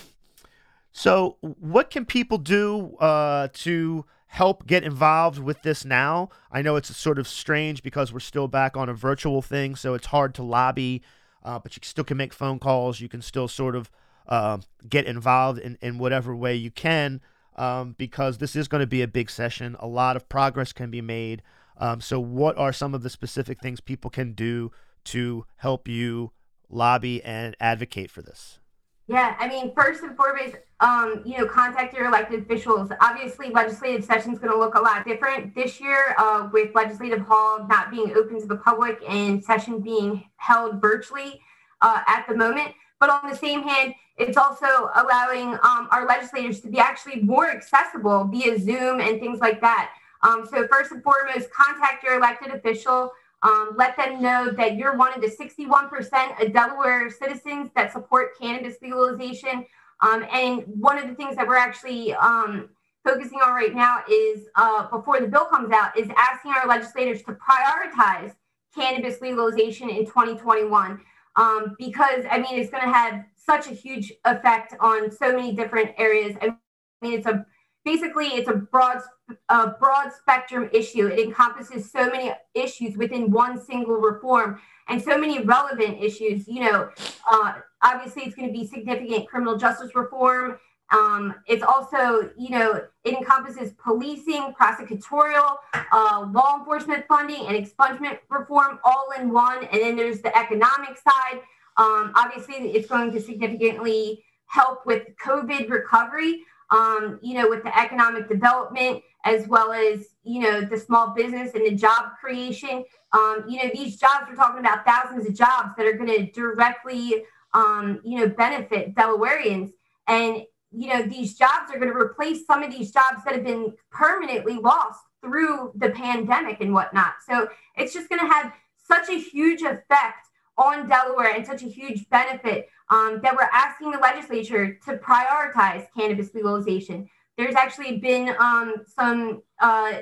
[0.91, 6.31] so, what can people do uh, to help get involved with this now?
[6.51, 9.93] I know it's sort of strange because we're still back on a virtual thing, so
[9.93, 11.03] it's hard to lobby,
[11.45, 13.01] uh, but you still can make phone calls.
[13.01, 13.91] You can still sort of
[14.29, 14.59] uh,
[14.89, 17.21] get involved in, in whatever way you can
[17.57, 19.77] um, because this is going to be a big session.
[19.79, 21.43] A lot of progress can be made.
[21.79, 24.73] Um, so, what are some of the specific things people can do
[25.05, 26.33] to help you
[26.69, 28.59] lobby and advocate for this?
[29.07, 32.91] Yeah, I mean, first and foremost, um, you know, contact your elected officials.
[33.01, 37.21] Obviously, legislative session is going to look a lot different this year uh, with legislative
[37.21, 41.41] hall not being open to the public and session being held virtually
[41.81, 42.75] uh, at the moment.
[43.01, 47.49] But on the same hand, it's also allowing um, our legislators to be actually more
[47.49, 49.91] accessible via Zoom and things like that.
[50.23, 53.13] Um, so, first and foremost, contact your elected official.
[53.43, 58.39] Um, let them know that you're one of the 61% of Delaware citizens that support
[58.41, 59.65] cannabis legalization.
[60.01, 62.69] Um, and one of the things that we're actually um,
[63.05, 67.23] focusing on right now is uh, before the bill comes out, is asking our legislators
[67.23, 68.35] to prioritize
[68.75, 71.01] cannabis legalization in 2021.
[71.37, 75.55] Um, because I mean, it's going to have such a huge effect on so many
[75.55, 76.37] different areas.
[76.43, 76.57] I
[77.01, 77.47] mean, it's a
[77.85, 79.01] basically it's a broad
[79.49, 81.07] a broad spectrum issue.
[81.07, 86.61] It encompasses so many issues within one single reform and so many relevant issues you
[86.61, 86.91] know
[87.31, 90.59] uh, obviously it's going to be significant criminal justice reform.
[90.91, 95.57] Um, it's also you know it encompasses policing prosecutorial
[95.93, 99.65] uh, law enforcement funding and expungement reform all in one.
[99.65, 101.43] And then there's the economic side.
[101.77, 107.79] Um, obviously it's going to significantly help with covid recovery um, you know, with the
[107.79, 112.85] economic development as well as, you know, the small business and the job creation.
[113.13, 116.31] Um, you know, these jobs, we're talking about thousands of jobs that are going to
[116.33, 119.73] directly, um, you know, benefit Delawareans.
[120.07, 123.45] And, you know, these jobs are going to replace some of these jobs that have
[123.45, 127.15] been permanently lost through the pandemic and whatnot.
[127.29, 128.53] So it's just going to have
[128.87, 130.28] such a huge effect
[130.59, 135.87] on Delaware and such a huge benefit um, that we're asking the legislature to prioritize
[135.97, 137.09] cannabis legalization.
[137.37, 140.01] There's actually been um, some, uh,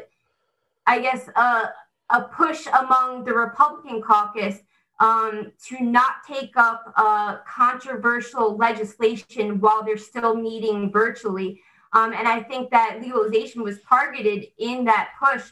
[0.86, 1.66] I guess, uh,
[2.10, 4.60] a push among the Republican caucus
[5.00, 11.60] um, to not take up uh, controversial legislation while they're still meeting virtually.
[11.92, 15.42] Um, and I think that legalization was targeted in that push.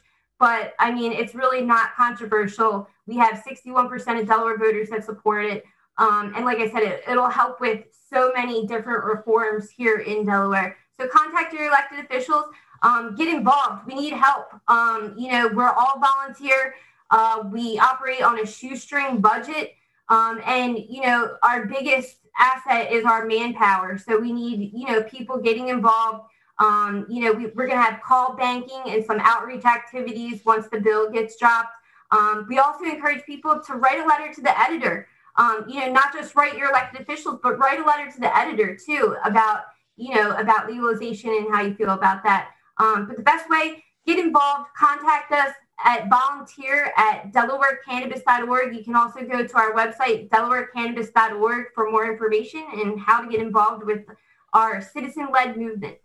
[0.44, 2.86] But I mean, it's really not controversial.
[3.06, 5.64] We have 61% of Delaware voters that support it.
[5.96, 10.26] Um, and like I said, it, it'll help with so many different reforms here in
[10.26, 10.76] Delaware.
[11.00, 12.44] So contact your elected officials.
[12.82, 13.86] Um, get involved.
[13.86, 14.48] We need help.
[14.68, 16.74] Um, you know, we're all volunteer.
[17.10, 19.72] Uh, we operate on a shoestring budget.
[20.10, 23.96] Um, and, you know, our biggest asset is our manpower.
[23.96, 26.28] So we need, you know, people getting involved.
[26.58, 30.68] Um, you know, we, are going to have call banking and some outreach activities once
[30.68, 31.74] the bill gets dropped.
[32.10, 35.90] Um, we also encourage people to write a letter to the editor um, you know,
[35.90, 39.62] not just write your elected officials, but write a letter to the editor too about,
[39.96, 42.50] you know, about legalization and how you feel about that.
[42.78, 48.76] Um, but the best way, get involved, contact us at volunteer at delawarecannabis.org.
[48.76, 53.40] You can also go to our website, delawarecannabis.org for more information and how to get
[53.40, 54.04] involved with
[54.52, 55.96] our citizen led movement.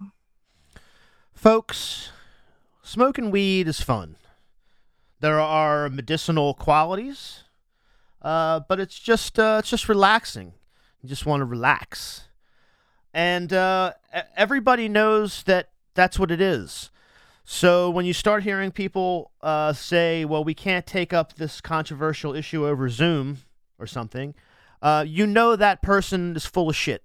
[1.40, 2.12] Folks,
[2.84, 4.18] smoking weed is fun.
[5.22, 7.44] There are medicinal qualities
[8.22, 10.54] uh, but it's just uh, it's just relaxing.
[11.02, 12.28] You just want to relax,
[13.14, 13.94] and uh,
[14.36, 16.90] everybody knows that that's what it is.
[17.46, 22.36] So when you start hearing people uh, say, "Well, we can't take up this controversial
[22.36, 23.38] issue over Zoom
[23.80, 24.36] or something,"
[24.82, 27.04] uh, you know that person is full of shit.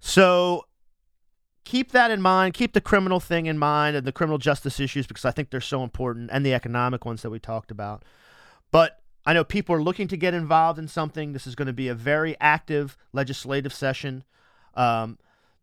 [0.00, 0.64] So
[1.64, 2.54] keep that in mind.
[2.54, 5.60] Keep the criminal thing in mind and the criminal justice issues because I think they're
[5.60, 8.04] so important, and the economic ones that we talked about.
[8.70, 11.32] But I know people are looking to get involved in something.
[11.32, 14.24] This is going to be a very active legislative session.
[14.74, 15.18] Um,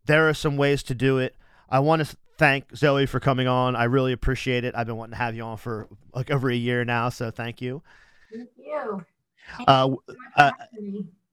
[0.05, 1.35] there are some ways to do it.
[1.69, 3.75] I want to thank Zoe for coming on.
[3.75, 4.75] I really appreciate it.
[4.75, 7.61] I've been wanting to have you on for like over a year now, so thank
[7.61, 7.81] you.
[8.31, 9.05] Thank you.
[9.67, 9.95] Uh,
[10.35, 10.51] uh,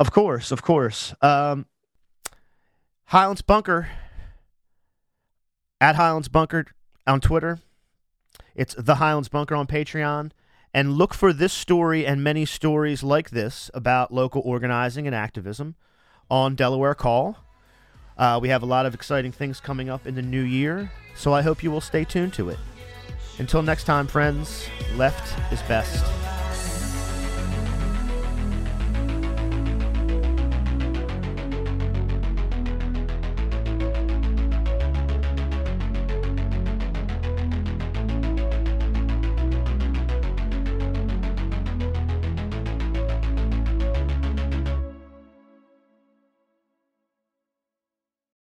[0.00, 1.14] of course, of course.
[1.20, 1.66] Um,
[3.06, 3.88] Highlands Bunker
[5.80, 6.66] at Highlands Bunker
[7.06, 7.58] on Twitter.
[8.54, 10.30] It's the Highlands Bunker on Patreon.
[10.72, 15.76] And look for this story and many stories like this about local organizing and activism
[16.28, 17.38] on Delaware Call.
[18.18, 21.32] Uh, we have a lot of exciting things coming up in the new year, so
[21.32, 22.58] I hope you will stay tuned to it.
[23.38, 26.04] Until next time, friends, left is best.